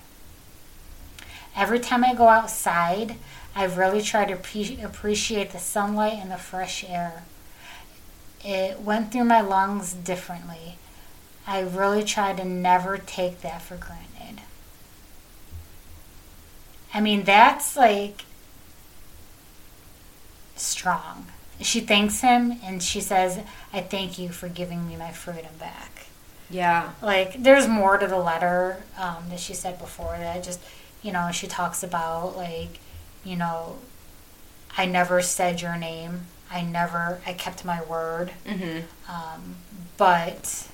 [1.54, 3.16] Every time I go outside,
[3.58, 7.24] I really try to pre- appreciate the sunlight and the fresh air.
[8.44, 10.78] It went through my lungs differently.
[11.44, 14.44] I really try to never take that for granted.
[16.94, 18.26] I mean, that's like
[20.54, 21.26] strong.
[21.60, 23.40] She thanks him and she says,
[23.72, 26.06] I thank you for giving me my freedom back.
[26.48, 26.92] Yeah.
[27.02, 30.60] Like, there's more to the letter um, that she said before that just,
[31.02, 32.78] you know, she talks about like,
[33.28, 33.76] you know,
[34.76, 36.26] I never said your name.
[36.50, 38.32] I never, I kept my word.
[38.46, 38.78] Mm-hmm.
[39.10, 39.56] Um,
[39.98, 40.68] but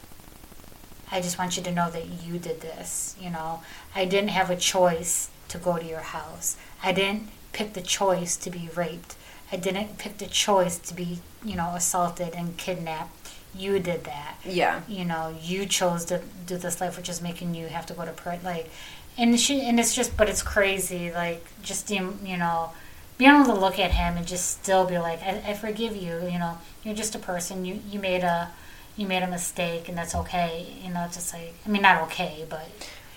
[1.11, 3.17] I just want you to know that you did this.
[3.21, 3.63] You know,
[3.95, 6.57] I didn't have a choice to go to your house.
[6.83, 9.17] I didn't pick the choice to be raped.
[9.51, 13.33] I didn't pick the choice to be, you know, assaulted and kidnapped.
[13.57, 14.37] You did that.
[14.45, 14.83] Yeah.
[14.89, 18.05] You know, you chose to do this life, which is making you have to go
[18.05, 18.45] to prison.
[18.45, 18.69] Like,
[19.17, 21.11] and she, and it's just, but it's crazy.
[21.13, 22.73] Like, just you know,
[23.19, 26.21] being able to look at him and just still be like, I, I forgive you.
[26.29, 27.65] You know, you're just a person.
[27.65, 28.51] You you made a
[28.97, 30.67] you made a mistake, and that's okay.
[30.83, 32.69] You know, it's just like I mean, not okay, but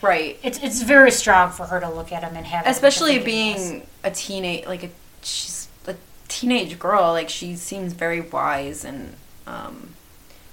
[0.02, 0.38] Right.
[0.44, 4.12] it's it's very strong for her to look at him and have Especially being a
[4.12, 4.90] teenage, like a
[5.24, 5.96] she's a
[6.28, 7.12] teenage girl.
[7.12, 9.16] Like she seems very wise and
[9.48, 9.90] um,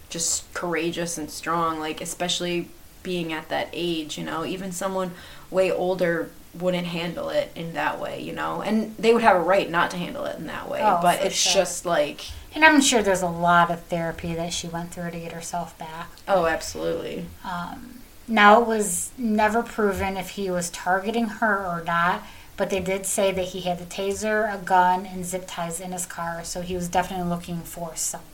[0.08, 1.78] just courageous and strong.
[1.78, 2.68] Like especially
[3.02, 5.12] being at that age, you know, even someone
[5.50, 9.40] way older wouldn't handle it in that way, you know, and they would have a
[9.40, 10.80] right not to handle it in that way.
[10.82, 11.62] Oh, but it's sure.
[11.62, 12.20] just like,
[12.54, 15.76] And I'm sure there's a lot of therapy that she went through to get herself
[15.78, 16.10] back.
[16.28, 17.26] oh, absolutely.
[17.44, 22.22] Um, now it was never proven if he was targeting her or not,
[22.56, 25.92] but they did say that he had a taser, a gun, and zip ties in
[25.92, 28.30] his car, so he was definitely looking for somebody.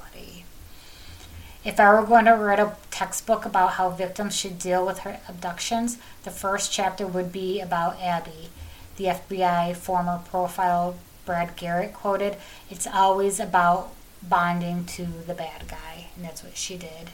[1.63, 5.21] If I were going to write a textbook about how victims should deal with her
[5.29, 8.49] abductions, the first chapter would be about Abby.
[8.97, 10.97] The FBI former profile
[11.27, 12.37] Brad Garrett quoted,
[12.71, 13.93] It's always about
[14.23, 17.11] bonding to the bad guy, and that's what she did.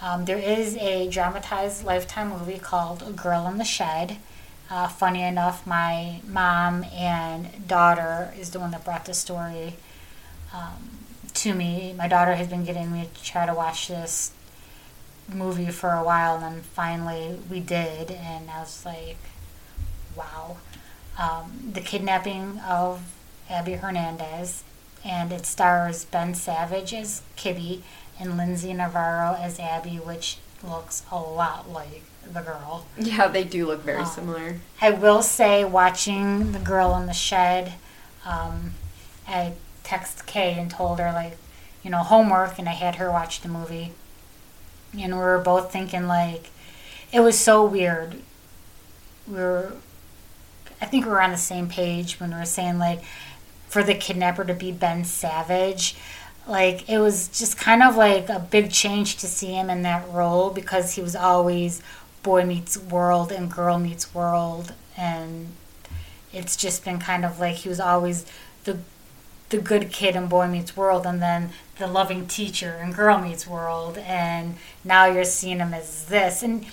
[0.00, 4.16] Um, there is a dramatized Lifetime movie called A Girl in the Shed.
[4.70, 9.74] Uh, funny enough, my mom and daughter is the one that brought the story
[10.52, 10.95] um,
[11.36, 11.94] to me.
[11.96, 14.32] My daughter has been getting me to try to watch this
[15.32, 19.18] movie for a while, and then finally we did, and I was like,
[20.16, 20.56] wow.
[21.18, 23.00] Um, the kidnapping of
[23.48, 24.62] Abby Hernandez,
[25.04, 27.82] and it stars Ben Savage as Kitty
[28.20, 32.86] and Lindsay Navarro as Abby, which looks a lot like the girl.
[32.98, 34.56] Yeah, they do look very Um, similar.
[34.80, 37.74] I will say, watching the girl in the shed,
[38.24, 38.72] um,
[39.28, 39.52] I
[39.86, 41.38] text Kay and told her like,
[41.82, 43.92] you know, homework, and I had her watch the movie,
[44.98, 46.50] and we were both thinking like,
[47.12, 48.20] it was so weird.
[49.28, 49.72] We were,
[50.80, 53.02] I think we were on the same page when we were saying like,
[53.68, 55.96] for the kidnapper to be Ben Savage.
[56.48, 60.08] Like it was just kind of like a big change to see him in that
[60.08, 61.82] role because he was always
[62.22, 65.48] boy meets world and girl meets world and
[66.32, 68.26] it's just been kind of like he was always
[68.64, 68.78] the
[69.50, 73.46] the good kid in boy meets world and then the loving teacher in girl meets
[73.46, 76.42] world and now you're seeing him as this.
[76.42, 76.66] And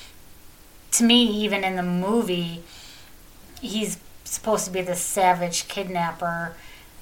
[0.92, 2.64] to me even in the movie
[3.62, 6.56] he's supposed to be the savage kidnapper.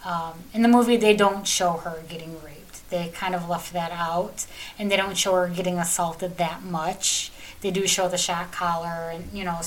[0.04, 2.90] Um, in the movie they don't show her getting raped.
[2.90, 4.46] They kind of left that out
[4.78, 7.32] and they don't show her getting assaulted that much.
[7.62, 9.62] They do show the shot collar and you know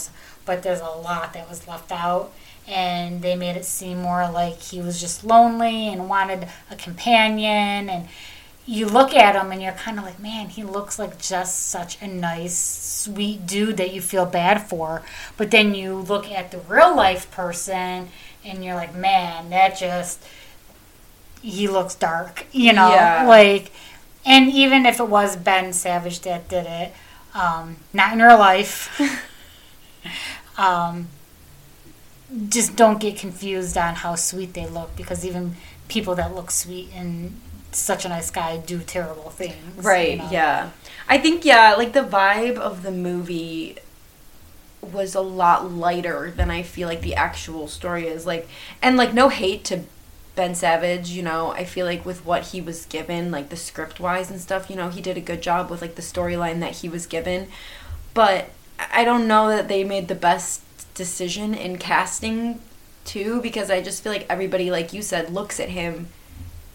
[0.45, 2.33] but there's a lot that was left out
[2.67, 7.89] and they made it seem more like he was just lonely and wanted a companion.
[7.91, 8.09] And
[8.67, 12.01] you look at him and you're kind of like man he looks like just such
[12.01, 15.03] a nice sweet dude that you feel bad for.
[15.37, 18.09] But then you look at the real life person
[18.45, 20.23] and you're like man that just
[21.43, 22.89] he looks dark you know?
[22.89, 23.27] Yeah.
[23.27, 23.71] like
[24.25, 26.93] and even if it was ben savage that did it
[27.35, 29.01] um, not in real life.
[30.57, 31.09] Um,
[32.49, 35.57] just don't get confused on how sweet they look because even
[35.89, 37.39] people that look sweet and
[37.73, 39.57] such a nice guy do terrible things.
[39.77, 40.29] you Right, know?
[40.31, 40.71] yeah.
[41.09, 43.79] I think yeah, like the vibe of the movie
[44.83, 48.27] was a lot lighter than I feel like the actual story is.
[48.27, 48.49] Like
[48.83, 49.85] and like no hate to
[50.35, 54.01] Ben Savage, you know, I feel like with what he was given, like the script
[54.01, 56.73] wise and stuff, you know, he did a good job with like the storyline that
[56.79, 57.49] he was given.
[58.15, 58.51] But
[58.93, 60.61] I don't know that they made the best
[60.95, 62.61] decision in casting
[63.05, 66.09] too, because I just feel like everybody, like you said, looks at him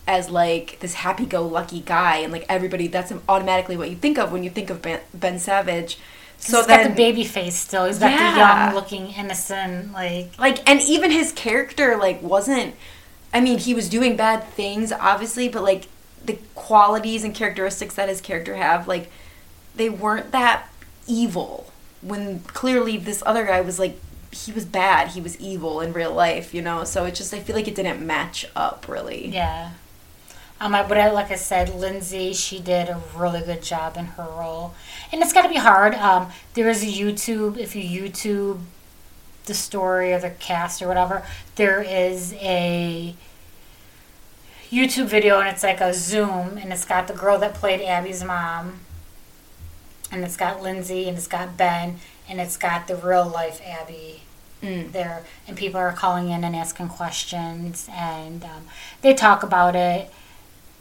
[0.07, 4.43] as like this happy-go-lucky guy, and like everybody, that's automatically what you think of when
[4.43, 5.97] you think of Ben, ben Savage.
[6.37, 7.85] So he's then, got the baby face still.
[7.85, 8.31] He's got Yeah.
[8.31, 12.75] the young looking innocent like like, and even his character like wasn't.
[13.33, 15.87] I mean, he was doing bad things, obviously, but like
[16.25, 19.11] the qualities and characteristics that his character have, like
[19.75, 20.69] they weren't that
[21.07, 21.71] evil.
[22.01, 23.99] When clearly this other guy was like
[24.31, 26.83] he was bad, he was evil in real life, you know.
[26.83, 29.27] So it just I feel like it didn't match up really.
[29.27, 29.71] yeah.
[30.61, 34.03] Um, I, but I, like I said, Lindsay, she did a really good job in
[34.03, 34.73] her role,
[35.09, 35.95] and it's got to be hard.
[35.95, 38.59] Um, there is a YouTube if you YouTube
[39.49, 43.13] the story or the cast or whatever, there is a
[44.71, 48.23] YouTube video and it's like a Zoom and it's got the girl that played Abby's
[48.23, 48.79] mom
[50.11, 51.97] and it's got Lindsay and it's got Ben
[52.29, 54.21] and it's got the real life Abby
[54.61, 54.91] Mm.
[54.91, 58.67] there and people are calling in and asking questions and um,
[59.01, 60.11] they talk about it.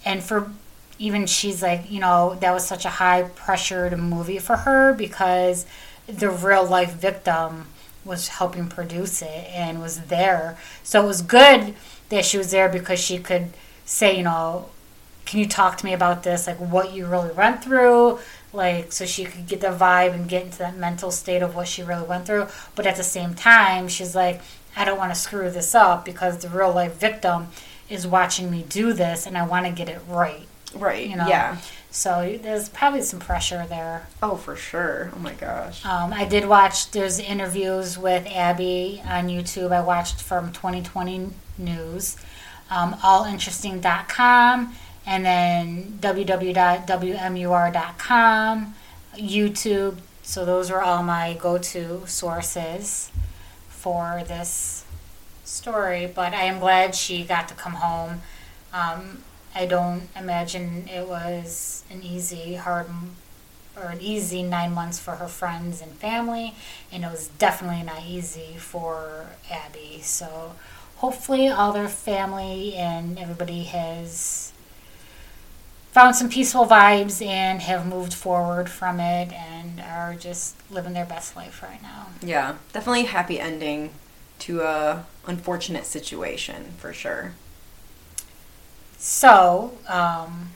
[0.05, 0.51] And for
[0.99, 5.65] even she's like you know that was such a high pressured movie for her because
[6.09, 7.67] the real life victim
[8.05, 10.59] was helping produce it and was there.
[10.83, 11.77] So it was good
[12.09, 13.51] that she was there because she could
[13.85, 14.71] say you know
[15.25, 16.47] can you talk to me about this?
[16.49, 18.19] Like what you really went through
[18.53, 21.69] like so she could get the vibe and get into that mental state of what
[21.69, 24.41] she really went through but at the same time she's like
[24.77, 27.49] i don't want to screw this up because the real life victim
[27.91, 31.07] is watching me do this and i want to get it right Right.
[31.09, 31.57] you know Yeah.
[31.91, 35.11] so there's probably some pressure there Oh, for sure.
[35.17, 35.85] Oh my gosh.
[35.85, 42.17] um, i did watch there's interviews with abby on youtube i watched from 2020 news
[42.71, 44.75] um, allinteresting.com
[45.09, 46.85] and then www.wmur.com,
[49.17, 49.99] YouTube.
[50.23, 53.11] So those are all my go-to sources
[53.71, 54.85] for this
[55.45, 56.07] story.
[56.15, 58.21] But I am glad she got to come home.
[58.75, 59.23] Um,
[59.55, 62.89] I don't imagine it was an easy, hard,
[63.75, 66.55] or an easy nine months for her friends and family,
[66.93, 70.01] and it was definitely not easy for Abby.
[70.03, 70.55] So
[70.97, 74.53] hopefully, all their family and everybody has
[75.99, 81.05] found some peaceful vibes and have moved forward from it and are just living their
[81.05, 82.07] best life right now.
[82.23, 82.55] Yeah.
[82.73, 83.91] Definitely happy ending
[84.39, 87.33] to a unfortunate situation for sure.
[88.97, 90.51] So, um,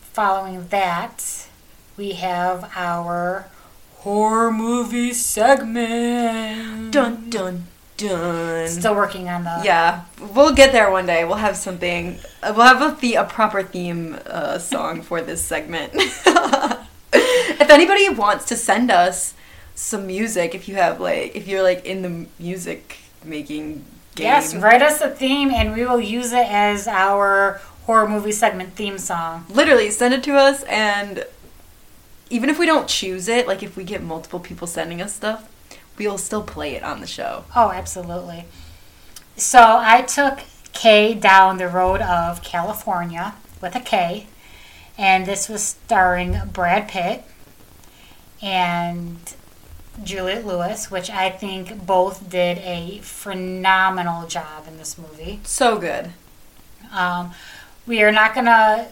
[0.00, 1.48] following that,
[1.96, 3.48] we have our
[3.96, 6.92] horror movie segment.
[6.92, 7.66] Dun dun
[7.96, 8.68] dun.
[8.68, 9.64] Still working on that.
[9.64, 10.04] Yeah,
[10.34, 11.24] we'll get there one day.
[11.24, 12.18] We'll have something.
[12.42, 15.92] We'll have a, the, a proper theme uh, song for this segment.
[15.94, 19.34] if anybody wants to send us
[19.74, 24.54] some music, if you have like, if you're like in the music making game, Yes,
[24.54, 28.98] write us a theme and we will use it as our horror movie segment theme
[28.98, 29.44] song.
[29.48, 31.24] literally send it to us, and
[32.30, 35.48] even if we don't choose it, like if we get multiple people sending us stuff,
[35.98, 37.44] we'll still play it on the show.
[37.54, 38.46] Oh, absolutely.
[39.36, 40.40] So I took
[40.72, 44.26] Kay down the road of Kalifornia with a K,
[44.98, 47.24] and this was starring Brad Pitt
[48.42, 49.18] and
[50.02, 55.40] Juliette Lewis, which I think both did a phenomenal job in this movie.
[55.44, 56.10] So good.
[56.92, 57.32] Um,
[57.86, 58.88] we are not going to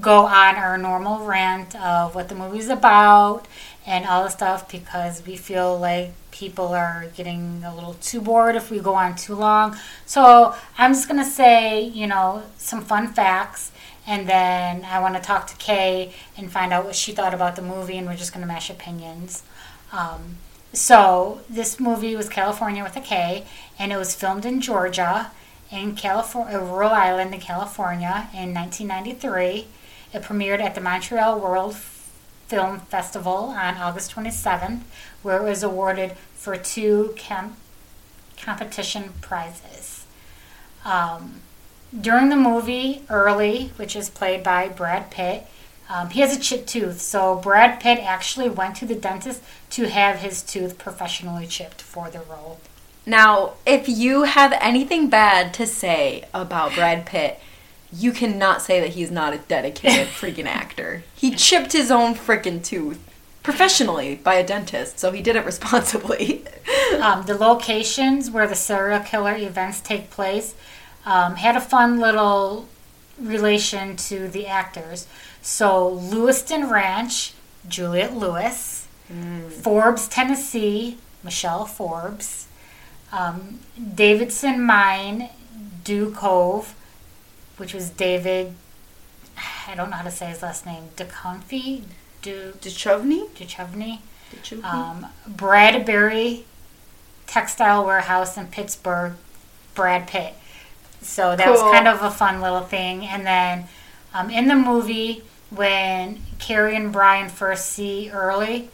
[0.00, 3.46] go on our normal rant of what the movie's about
[3.86, 8.56] and all the stuff because we feel like people are getting a little too bored
[8.56, 9.76] if we go on too long.
[10.04, 13.70] So I'm just going to say, you know, some fun facts.
[14.06, 17.56] And then I want to talk to Kay and find out what she thought about
[17.56, 19.44] the movie, and we're just going to mash opinions.
[19.92, 20.36] Um,
[20.72, 23.46] so this movie was Kalifornia with a K,
[23.78, 25.30] and it was filmed in Georgia,
[25.70, 29.68] in California, rural island in California, in 1993.
[30.12, 31.76] It premiered at the Montreal World
[32.46, 34.82] Film Festival on August 27th,
[35.24, 37.56] where it was awarded for two com-
[38.40, 40.04] competition prizes.
[40.84, 41.40] Um,
[41.98, 45.46] during the movie, Early, which is played by Brad Pitt,
[45.88, 47.00] um, he has a chipped tooth.
[47.00, 52.10] So Brad Pitt actually went to the dentist to have his tooth professionally chipped for
[52.10, 52.60] the role.
[53.06, 57.38] Now, if you have anything bad to say about Brad Pitt,
[57.92, 61.04] you cannot say that he's not a dedicated freaking actor.
[61.14, 62.98] He chipped his own freaking tooth
[63.44, 66.44] professionally by a dentist, so he did it responsibly.
[67.00, 70.54] Um, the locations where the serial killer events take place
[71.04, 72.68] um, had a fun little
[73.18, 75.06] relation to the actors.
[75.42, 77.34] So, Lewiston Ranch,
[77.68, 78.86] Juliette Lewis,
[79.62, 82.46] Forbes, Tennessee, Michelle Forbes,
[83.12, 83.60] um,
[83.94, 85.30] Davidson Mine,
[85.82, 86.74] Dew Cove,
[87.56, 88.54] which was David,
[89.66, 91.82] I don't know how to say his last name, DeConfey,
[92.24, 93.28] Du, Duchovny?
[93.32, 93.98] Duchovny
[94.34, 94.64] Duchovny?
[94.64, 96.46] um, Bradbury
[97.26, 99.12] Textile Warehouse in Pittsburgh,
[99.74, 100.32] Brad Pitt.
[101.02, 103.04] So that was kind of a fun little thing.
[103.04, 103.68] And then
[104.14, 108.70] um, in the movie, when Carrie and Brian first see Early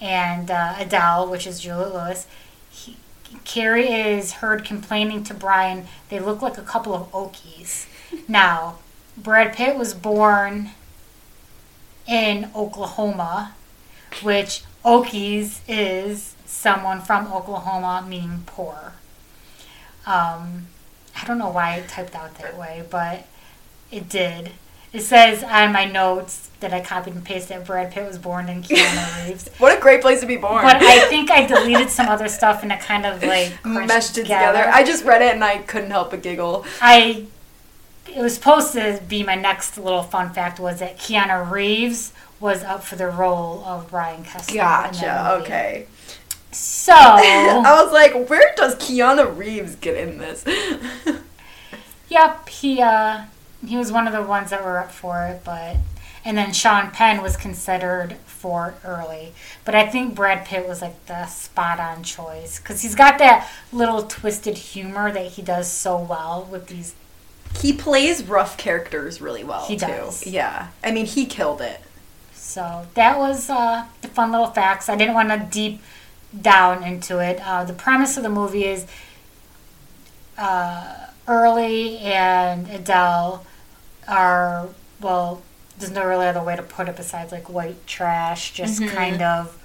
[0.00, 2.26] and uh, Adele, which is Juliette Lewis,
[2.70, 2.96] he,
[3.44, 7.86] Carrie is heard complaining to Brian, they look like a couple of Okies.
[8.28, 8.78] now,
[9.14, 10.70] Brad Pitt was born
[12.08, 13.54] in Oklahoma,
[14.22, 18.94] which Okies is someone from Oklahoma, meaning poor.
[20.06, 20.66] Um,
[21.20, 23.26] I don't know why it typed out that way, but
[23.90, 24.52] it did.
[24.90, 28.48] It says on my notes that I copied and pasted that Brad Pitt was born
[28.48, 29.50] in Keanu Reeves.
[29.58, 30.62] What a great place to be born.
[30.62, 34.22] But I think I deleted some other stuff and it kind of like meshed it
[34.22, 34.64] together.
[34.72, 36.64] I just read it and I couldn't help but giggle.
[36.80, 37.26] I
[38.08, 42.62] it was supposed to be my next little fun fact was that Keanu Reeves was
[42.62, 44.56] up for the role of Brian Kessler.
[44.56, 45.40] Gotcha.
[45.42, 45.86] Okay.
[46.52, 50.44] So I was like, where does Keanu Reeves get in this?
[52.08, 53.24] Yep, he uh
[53.66, 55.76] he was one of the ones that were up for it, but
[56.24, 59.32] and then Sean Penn was considered for early.
[59.64, 63.48] But I think Brad Pitt was like the spot on choice because he's got that
[63.72, 66.94] little twisted humor that he does so well with these.
[67.60, 69.86] He plays rough characters really well He too.
[69.86, 70.26] does.
[70.26, 70.68] Yeah.
[70.82, 71.80] I mean, he killed it.
[72.34, 74.88] So that was uh, the fun little facts.
[74.88, 75.80] I didn't want to deep
[76.40, 77.40] down into it.
[77.44, 78.86] Uh, the premise of the movie is
[80.36, 80.94] uh,
[81.26, 83.44] Early and Adele
[84.06, 84.68] are
[85.00, 85.42] well.
[85.78, 88.52] There's no really other way to put it besides like white trash.
[88.52, 89.56] Just kind of,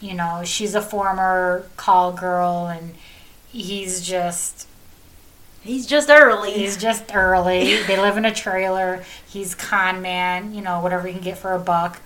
[0.00, 2.94] you know, she's a former call girl, and
[3.50, 4.67] he's just
[5.62, 6.52] He's just early.
[6.52, 7.82] He's just early.
[7.82, 9.04] They live in a trailer.
[9.28, 12.00] He's con man, you know, whatever he can get for a buck.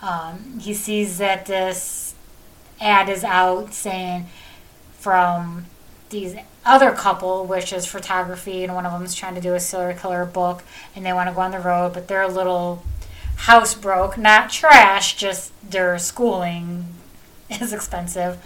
[0.00, 2.14] Um, he sees that this
[2.80, 4.26] ad is out saying
[4.98, 5.66] from
[6.10, 9.60] these other couple, which is photography, and one of them is trying to do a
[9.60, 10.62] serial killer book,
[10.94, 12.84] and they want to go on the road, but their little
[13.36, 16.86] house broke, not trash, just their schooling
[17.50, 18.38] is expensive.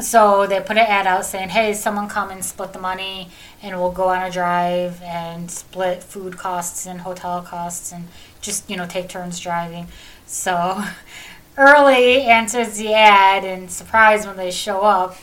[0.00, 3.30] So they put an ad out saying, "Hey, someone come and split the money,
[3.62, 8.08] and we'll go on a drive and split food costs and hotel costs, and
[8.40, 9.88] just you know take turns driving."
[10.26, 10.84] So
[11.56, 15.16] early answers the ad, and surprised when they show up,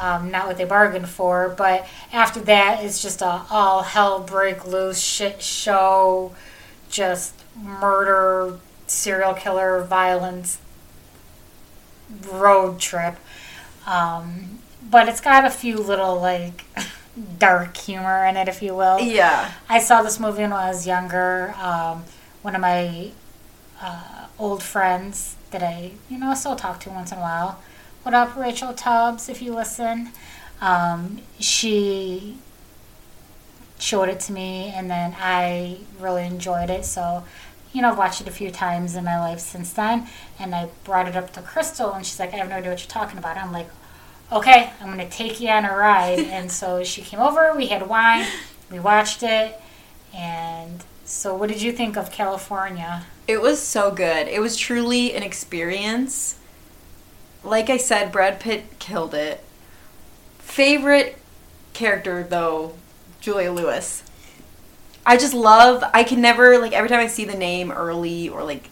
[0.00, 1.48] um, not what they bargained for.
[1.50, 6.34] But after that, it's just a all hell break loose shit show,
[6.88, 10.58] just murder, serial killer, violence,
[12.30, 13.16] road trip.
[13.86, 14.58] Um,
[14.90, 16.64] but it's got a few little like
[17.38, 19.00] dark humor in it, if you will.
[19.00, 19.52] yeah.
[19.68, 21.54] I saw this movie when I was younger.
[21.60, 22.04] Um,
[22.42, 23.10] one of my
[23.80, 27.60] uh, old friends that I, you know, still talk to once in a while.
[28.02, 30.10] What up, Rachel Tubbs, if you listen?
[30.60, 32.36] Um, she
[33.78, 36.84] showed it to me, and then I really enjoyed it.
[36.84, 37.24] So,
[37.74, 40.06] you know, I've watched it a few times in my life since then.
[40.38, 42.80] And I brought it up to Crystal, and she's like, I have no idea what
[42.80, 43.36] you're talking about.
[43.36, 43.68] I'm like,
[44.32, 46.18] okay, I'm going to take you on a ride.
[46.30, 48.26] and so she came over, we had wine,
[48.70, 49.60] we watched it.
[50.14, 53.02] And so, what did you think of Kalifornia?
[53.26, 54.28] It was so good.
[54.28, 56.38] It was truly an experience.
[57.42, 59.42] Like I said, Brad Pitt killed it.
[60.38, 61.18] Favorite
[61.72, 62.74] character though,
[63.20, 64.03] Julia Lewis.
[65.06, 68.42] I just love I can never like every time I see the name Early or
[68.44, 68.68] like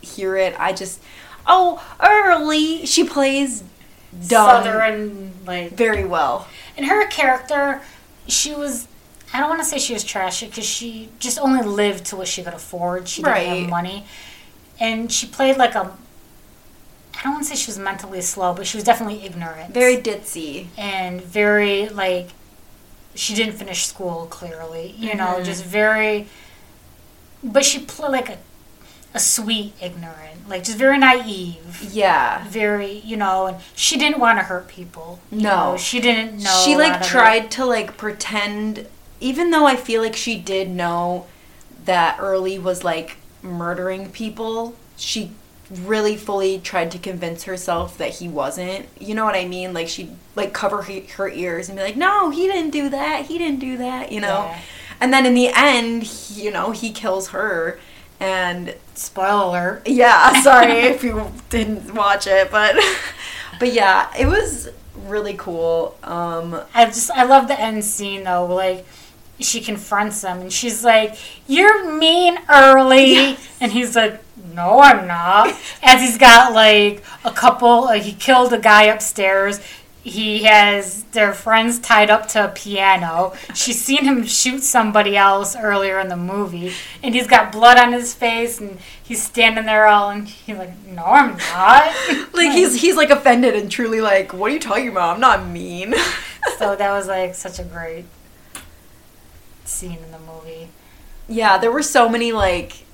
[0.00, 1.00] hear it, I just
[1.46, 2.86] oh, Early.
[2.86, 3.62] She plays
[4.28, 5.72] dumb Southern, like.
[5.72, 6.48] very well.
[6.76, 7.82] And her character,
[8.26, 8.88] she was.
[9.32, 12.28] I don't want to say she was trashy because she just only lived to what
[12.28, 13.08] she could afford.
[13.08, 13.46] She didn't Right.
[13.60, 14.06] have money,
[14.80, 15.92] and she played like a.
[17.18, 19.72] I don't want to say she was mentally slow, but she was definitely ignorant.
[19.74, 20.66] Very ditzy.
[20.78, 22.28] and very like.
[23.16, 25.44] She didn't finish school clearly, you know, Mhm.
[25.44, 26.28] just very.
[27.42, 28.38] But she played like a,
[29.14, 32.44] a sweet ignorant, like just very naive, Yeah.
[32.48, 35.20] very you know, and she didn't want to hurt people.
[35.30, 35.72] No.
[35.72, 36.62] know, she didn't know.
[36.64, 37.10] she like lot of it.
[37.10, 38.86] tried to like pretend
[39.18, 41.24] even though i feel like she did know
[41.86, 45.30] that early was like murdering people she
[45.70, 48.86] really fully tried to convince herself that he wasn't.
[49.00, 49.72] You know what i mean?
[49.72, 53.26] Like she'd like cover her, her ears and be like no he didn't do that.
[53.26, 54.46] He didn't do that you know?
[54.50, 54.60] Yeah.
[55.00, 57.78] and then in the end he, you know he kills her.
[58.18, 62.76] And Spoiler yeah, sorry if you didn't watch it, but
[63.58, 64.68] but yeah, it was
[65.06, 65.96] really cool.
[66.02, 68.86] Um I just I love the end scene though, like
[69.40, 71.16] she confronts him and she's like,
[71.46, 73.48] "You're mean early," Yes.
[73.60, 74.20] and he's like,
[74.54, 79.60] "No, I'm not." As he's got like a couple, like, he killed a guy upstairs.
[80.02, 83.32] He has their friends tied up to a piano.
[83.54, 86.72] She's seen him shoot somebody else earlier in the movie,
[87.02, 90.70] and he's got blood on his face, and he's standing there all, and he's like,
[90.86, 91.92] "No, I'm not."
[92.34, 95.14] like he's he's like offended and truly like, "What are you talking about?
[95.14, 95.92] I'm not mean."
[96.58, 98.04] so that was like such a great
[99.68, 100.68] scene in the movie.
[101.28, 102.84] yeah, there were so many like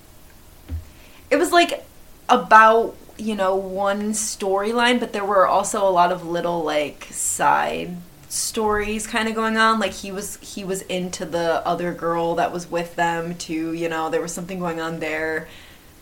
[1.31, 1.85] it was like
[2.29, 7.97] about you know, one storyline, but there were also a lot of little like side
[8.29, 9.79] stories kind of going on.
[9.79, 13.89] Like he was he was into the other girl that was with them too you
[13.89, 15.49] know there was something going on there.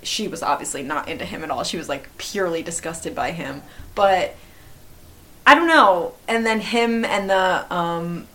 [0.02, 1.64] She was obviously not into him at all.
[1.64, 3.62] She was like purely disgusted by him.
[3.94, 4.34] But
[5.46, 6.14] i don't know.
[6.28, 8.26] And then him and the um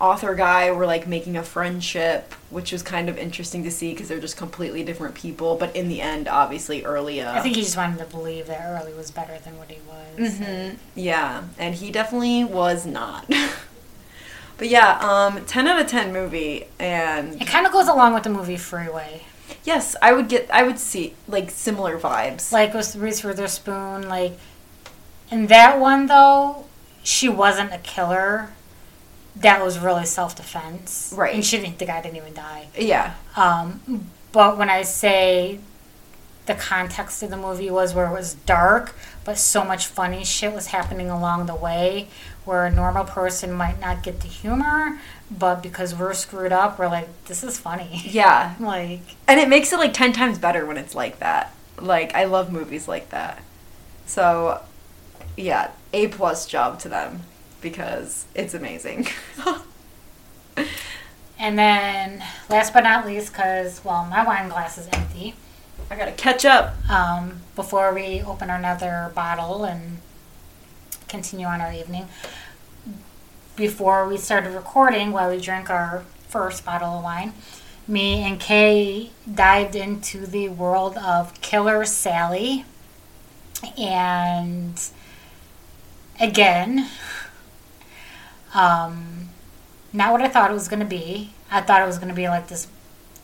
[0.00, 4.08] author guy were like making a friendship which was kind of interesting to see because
[4.08, 7.76] they're just completely different people but in the end obviously early I think he just
[7.76, 10.32] wanted to believe that Early was better than what he was.
[10.40, 10.76] Mm-hmm.
[10.94, 13.26] Yeah, and he definitely was not.
[14.56, 18.22] but yeah, um, ten out of ten movie, and It kind of goes along with
[18.22, 19.22] the movie Freeway.
[19.64, 22.52] yes, I would get, I would see like similar vibes.
[22.52, 24.32] Like with Reese Witherspoon, like
[25.30, 26.64] in that one though,
[27.02, 28.50] she wasn't a killer.
[29.36, 31.12] That was really self defense.
[31.16, 31.34] Right.
[31.34, 32.68] And she didn't the guy didn't even die.
[32.76, 35.60] yeah, Um, but when I say
[36.46, 40.52] the context of the movie was where it was dark, but so much funny shit
[40.52, 42.08] was happening along the way,
[42.44, 44.98] where a normal person might not get the humor,
[45.30, 48.02] but because we're screwed up, we're like, this is funny.
[48.04, 51.54] yeah, Like, and it makes it like ten times better when it's like that.
[51.78, 53.42] Like I love movies like that.
[54.06, 54.60] So,
[55.36, 57.22] yeah, a plus job to them
[57.60, 59.06] because it's amazing.
[61.38, 65.34] and then last but not least, because well, my wine glass is empty.
[65.90, 66.74] I gotta catch up.
[66.88, 69.98] um, before we open another bottle and
[71.08, 72.08] continue on our evening.
[73.56, 77.34] Before we started recording, while we drank our first bottle of wine,
[77.86, 82.64] me and Kay dived into the world of Killer Sally.
[83.76, 84.80] And
[86.18, 86.88] again,
[88.54, 89.28] um,
[89.92, 91.32] not what I thought it was going to be.
[91.50, 92.68] I thought it was going to be like this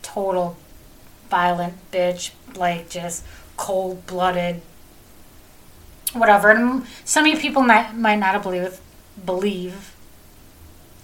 [0.03, 0.57] total
[1.31, 3.25] violent bitch, like just
[3.57, 4.63] cold blooded,
[6.13, 6.51] whatever.
[6.51, 8.81] And some of you people might might not believe
[9.25, 9.95] believe.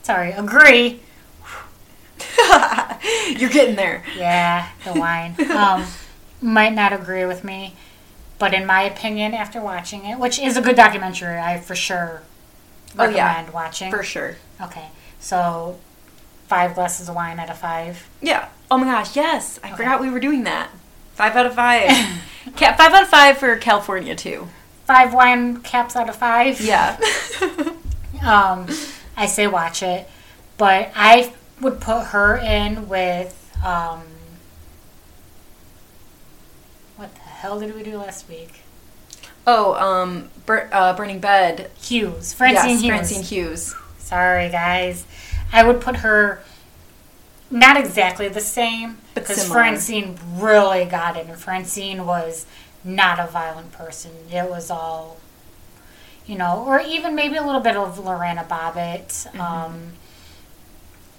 [0.03, 1.01] Sorry, agree.
[3.37, 4.05] You're getting there.
[4.17, 5.35] Yeah, the wine.
[5.51, 5.87] um,
[6.41, 7.75] might not agree with me,
[8.39, 12.23] but in my opinion, after watching it, which is a good documentary, I for sure
[12.99, 13.51] Oh, recommend yeah.
[13.51, 13.91] watching.
[13.91, 14.37] For sure.
[14.61, 14.89] Okay,
[15.21, 15.79] so
[16.49, 18.09] five glasses of wine out of five.
[18.21, 18.49] Yeah.
[18.71, 19.59] Oh my gosh, yes.
[19.63, 20.71] I forgot we were doing that.
[21.15, 21.89] Five out of five.
[22.57, 24.49] Ca- five out of five for Kalifornia too.
[24.87, 26.61] Five wine caps out of five.
[26.61, 26.99] Yeah.
[28.23, 28.69] Um,
[29.17, 30.09] I say watch it,
[30.57, 34.03] but I would put her in with um,
[36.97, 38.62] what the hell did we do last week?
[39.47, 41.71] Oh, um, Bur- uh, Burning Bed.
[41.81, 42.91] Hughes, Francine yes, Hughes.
[42.91, 43.75] Francine Hughes.
[43.99, 45.05] Sorry, guys.
[45.53, 46.43] I would put her
[47.51, 49.47] not exactly the same because.
[49.49, 52.47] Francine really got it, and Francine was
[52.85, 54.11] not a violent person.
[54.31, 55.19] It was all,
[56.27, 59.09] you know, or even maybe a little bit of Lorena Bobbitt.
[59.09, 59.41] Mm-hmm.
[59.41, 59.93] Um,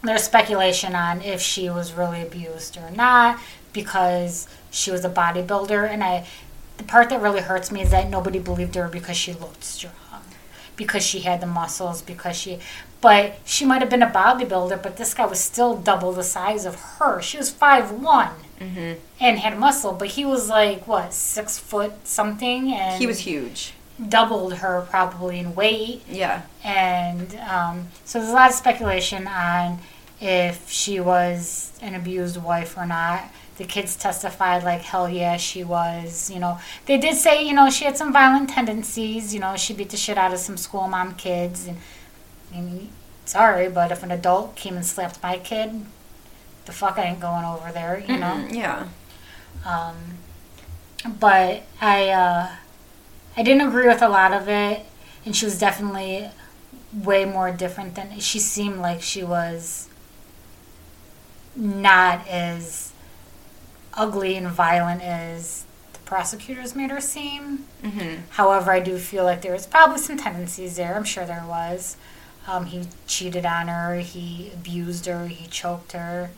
[0.01, 3.39] there's speculation on if she was really abused or not
[3.71, 6.28] because she was a bodybuilder, and I.
[6.84, 9.94] The part that really hurts me is that nobody believed her because she looked strong
[10.76, 12.58] because she had the muscles, because she,
[13.00, 16.66] but she might have been a bodybuilder, but this guy was still double the size
[16.66, 17.22] of her.
[17.22, 18.94] She was five one Mm-hmm.
[19.20, 23.74] and had muscle, but he was like what six foot something, and He was huge.
[24.10, 26.42] doubled her probably in weight, Yeah.
[26.64, 29.80] and um, so there's a lot of speculation on
[30.20, 33.24] if she was an abused wife or not.
[33.58, 36.32] The kids testified like hell yeah she was.
[36.32, 39.34] You know they did say you know she had some violent tendencies.
[39.34, 41.78] You know she beat the shit out of some school mom kids and
[42.54, 42.89] I mean
[43.26, 45.86] sorry but if an adult came and slapped my kid,
[46.66, 47.99] the fuck I ain't going over there.
[47.99, 48.45] You know.
[48.47, 48.88] Mm, yeah.
[49.66, 49.95] Um,
[51.20, 52.49] but I uh,
[53.36, 54.86] I didn't agree with a lot of it,
[55.26, 56.30] and she was definitely
[56.93, 59.89] way more different than she seemed like she was
[61.56, 62.93] not as
[63.96, 67.66] ugly and violent as the prosecutors made her seem.
[67.84, 68.22] Mm-hmm.
[68.32, 70.96] However, I do feel like there was probably some tendencies there.
[70.96, 71.98] I'm sure there was.
[72.48, 73.96] Um, he cheated on her.
[73.98, 75.28] He abused her.
[75.28, 76.32] He choked her.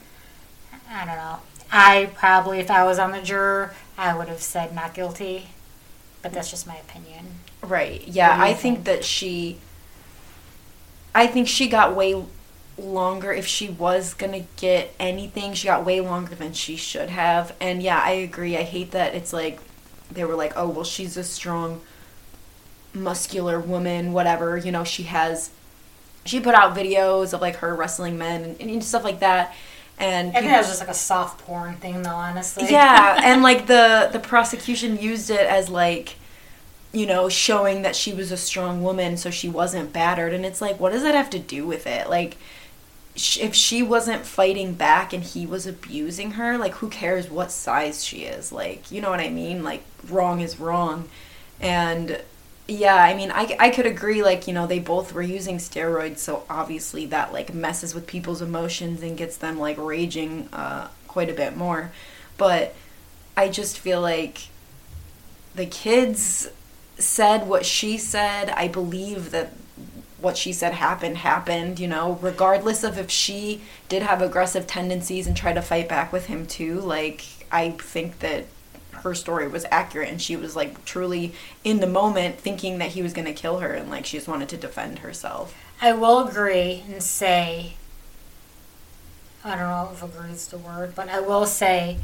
[0.90, 1.40] I don't know.
[1.72, 5.48] I probably, if I was on the juror, I would have said not guilty.
[6.22, 7.26] But that's just my opinion.
[7.62, 8.08] Right.
[8.08, 8.36] Yeah.
[8.40, 9.58] I think that she.
[11.14, 12.24] I think she got way
[12.78, 13.32] longer.
[13.32, 17.56] If she was gonna get anything, she got way longer than she should have.
[17.60, 18.58] And yeah, I agree.
[18.58, 19.60] I hate that it's like
[20.12, 21.82] they were like, oh well, she's a strong,
[22.94, 24.14] muscular woman.
[24.14, 24.58] Whatever.
[24.58, 25.52] You know, she has.
[26.26, 29.54] She put out videos of like her wrestling men and, and stuff like that.
[29.98, 32.10] And I think that was just like a soft porn thing, though.
[32.10, 32.68] Honestly.
[32.70, 36.16] yeah, and like the the prosecution used it as like
[36.96, 40.32] you know, showing that she was a strong woman so she wasn't battered.
[40.32, 42.10] And it's like, what does that have to do with it?
[42.10, 42.38] Like,
[43.16, 48.04] if she wasn't fighting back and he was abusing her, like, who cares what size
[48.04, 48.52] she is?
[48.52, 49.64] Like, you know what I mean?
[49.64, 51.08] Like, wrong is wrong.
[51.62, 52.22] And
[52.68, 56.18] yeah, I mean, I, I could agree, like, you know, they both were using steroids,
[56.18, 61.30] so obviously that, like, messes with people's emotions and gets them, like, raging uh, quite
[61.30, 61.92] a bit more.
[62.38, 62.76] But
[63.38, 64.50] I just feel like
[65.56, 66.50] the kids
[66.98, 68.50] said what she said.
[68.50, 69.54] I believe that
[70.20, 75.28] what she said happened happened, you know, regardless of if she did have aggressive tendencies
[75.28, 76.80] and try to fight back with him too.
[76.80, 78.46] Like, I think that
[78.92, 83.02] her story was accurate and she was like truly in the moment thinking that he
[83.02, 85.56] was going to kill her and like she just wanted to defend herself.
[85.82, 87.74] I will agree and say,
[89.44, 91.98] I don't know if agree is the word, but I will say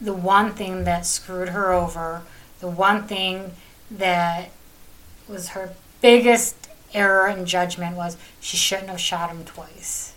[0.00, 2.22] the one thing that screwed her over,
[2.60, 3.52] the one thing
[3.90, 4.50] that
[5.28, 10.14] was her biggest error in judgment was she shouldn't have shot him twice.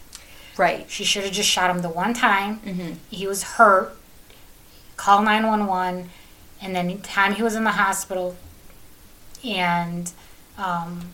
[0.58, 0.90] Right.
[0.90, 2.60] She should have just shot him the one time.
[2.66, 2.98] Mhm.
[3.10, 3.96] He was hurt.
[4.98, 6.10] Call 911.
[6.62, 8.36] And then the time he was in the hospital,
[9.44, 10.12] and
[10.58, 11.12] um,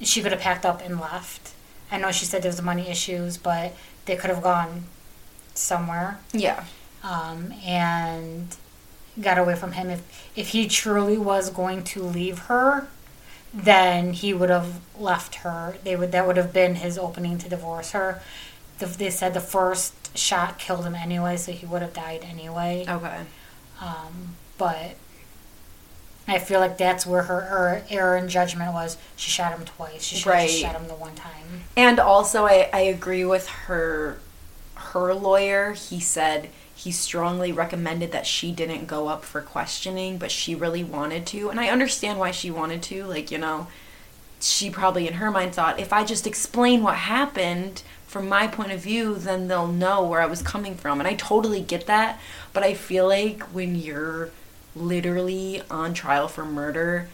[0.00, 1.50] she could have packed up and left.
[1.90, 3.74] I know she said there was money issues, but
[4.04, 4.84] they could have gone
[5.54, 6.64] somewhere Yeah.
[7.02, 8.54] um, and
[9.20, 9.90] got away from him.
[9.90, 10.02] If
[10.36, 12.86] if he truly was going to leave her,
[13.64, 15.76] then he would have left her.
[15.84, 18.22] They would that would have been his opening to divorce her.
[18.78, 22.84] The, they said the first shot killed him anyway, so he would have died anyway.
[22.88, 23.20] Okay.
[23.80, 24.94] Um, but
[26.26, 28.96] I feel like that's where her, her error in judgment was.
[29.16, 30.02] She shot him twice.
[30.02, 30.50] She should have Right.
[30.50, 31.62] shot him the one time.
[31.76, 34.18] And also, I, I agree with her.
[34.74, 40.30] Her lawyer, he said he strongly recommended that she didn't go up for questioning, but
[40.30, 41.50] she really wanted to.
[41.50, 43.04] And I understand why she wanted to.
[43.04, 43.66] Like, you know,
[44.40, 48.70] she probably in her mind thought if I just explain what happened from my point
[48.70, 51.00] of view, then they'll know where I was coming from.
[51.00, 52.20] And I totally get that.
[52.52, 54.30] But I feel like when you're
[54.76, 57.08] literally on trial for murder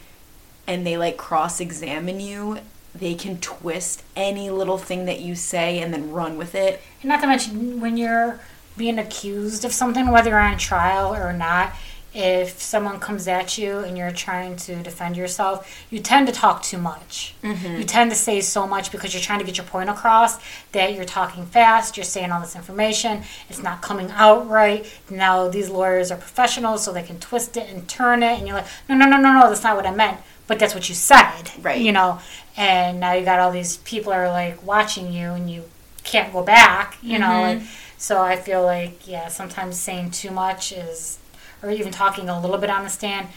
[0.66, 2.58] and they like cross examine you,
[2.94, 6.82] they can twist any little thing that you say and then run with it.
[7.00, 8.40] And not to mention when you're
[8.76, 11.74] being accused of something, whether you're on trial or not,
[12.14, 16.62] if someone comes at you and you're trying to defend yourself, you tend to talk
[16.62, 17.34] too much.
[17.42, 17.78] Mm-hmm.
[17.78, 20.38] You tend to say so much because you're trying to get your point across
[20.70, 24.86] that you're talking fast, you're saying all this information, it's not coming out right.
[25.10, 28.58] Now these lawyers are professionals, so they can twist it and turn it, and you're
[28.58, 30.18] like, no, no, no, no, no, that's not what I meant.
[30.46, 31.80] But that's what you said, Right.
[31.80, 32.20] You know,
[32.56, 35.64] and now you got all these people are like watching you, and you
[36.04, 37.26] can't go back, you know.
[37.26, 37.58] Mm-hmm.
[37.60, 41.18] Like, so I feel like yeah, sometimes saying too much is,
[41.62, 43.28] or even talking a little bit on the stand,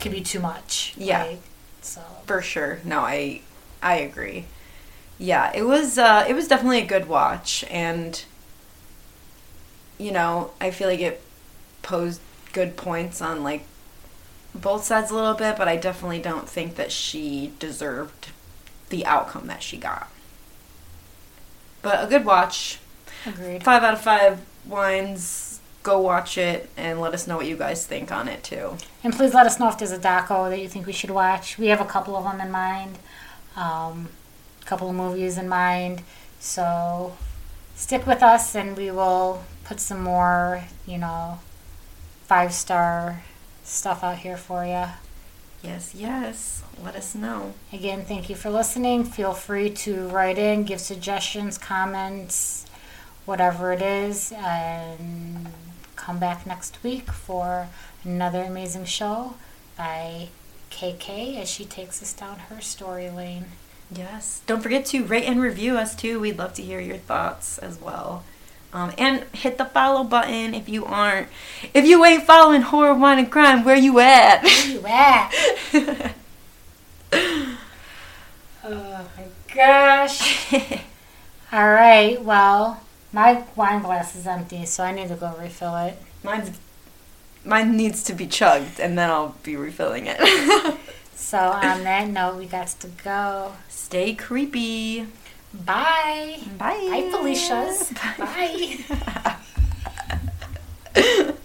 [0.00, 0.94] could be too much.
[0.96, 1.24] Yeah.
[1.24, 1.40] like,
[1.82, 2.80] so For sure.
[2.84, 3.42] No, I
[3.82, 4.46] I agree.
[5.18, 8.22] Yeah, it was uh it was definitely a good watch and
[9.98, 11.22] you know, I feel like it
[11.82, 12.20] posed
[12.52, 13.64] good points on like
[14.54, 18.30] both sides a little bit, but I definitely don't think that she deserved
[18.88, 20.10] the outcome that she got.
[21.82, 22.79] But a good watch.
[23.26, 23.62] Agreed.
[23.62, 25.60] Five out of five wines.
[25.82, 28.76] Go watch it and let us know what you guys think on it too.
[29.02, 31.56] And please let us know if there's a doco that you think we should watch.
[31.56, 32.98] We have a couple of them in mind,
[33.56, 34.10] um,
[34.60, 36.02] a couple of movies in mind.
[36.38, 37.16] So
[37.74, 41.38] stick with us, and we will put some more, you know,
[42.26, 43.22] five star
[43.64, 44.84] stuff out here for you.
[45.62, 46.62] Yes, yes.
[46.82, 47.54] Let us know.
[47.72, 49.04] Again, thank you for listening.
[49.04, 52.66] Feel free to write in, give suggestions, comments,
[53.30, 55.46] whatever it is, and
[55.94, 57.68] come back next week for
[58.02, 59.34] another amazing show
[59.78, 60.28] by
[60.72, 63.44] KK as she takes us down her story lane.
[63.88, 64.42] Yes.
[64.46, 66.18] Don't forget to rate and review us too.
[66.18, 68.24] We'd love to hear your thoughts as well.
[68.72, 71.28] Um, and hit the follow button if you aren't.
[71.72, 74.42] If you ain't following horror, wine, and crime, where you at?
[74.42, 76.14] Where you at?
[78.62, 79.24] Oh my
[79.54, 80.52] gosh.
[81.52, 82.80] All right, well,
[83.12, 85.98] my wine glass is empty, so I need to go refill it.
[86.22, 86.50] Mine's
[87.44, 90.20] mine needs to be chugged, and then I'll be refilling it.
[91.14, 93.52] so on that note, we got to go.
[93.68, 95.06] Stay creepy.
[95.52, 96.38] Bye.
[96.56, 96.88] Bye.
[96.90, 97.92] Bye, Felicia's.
[98.18, 99.36] Bye.
[100.94, 101.34] Bye.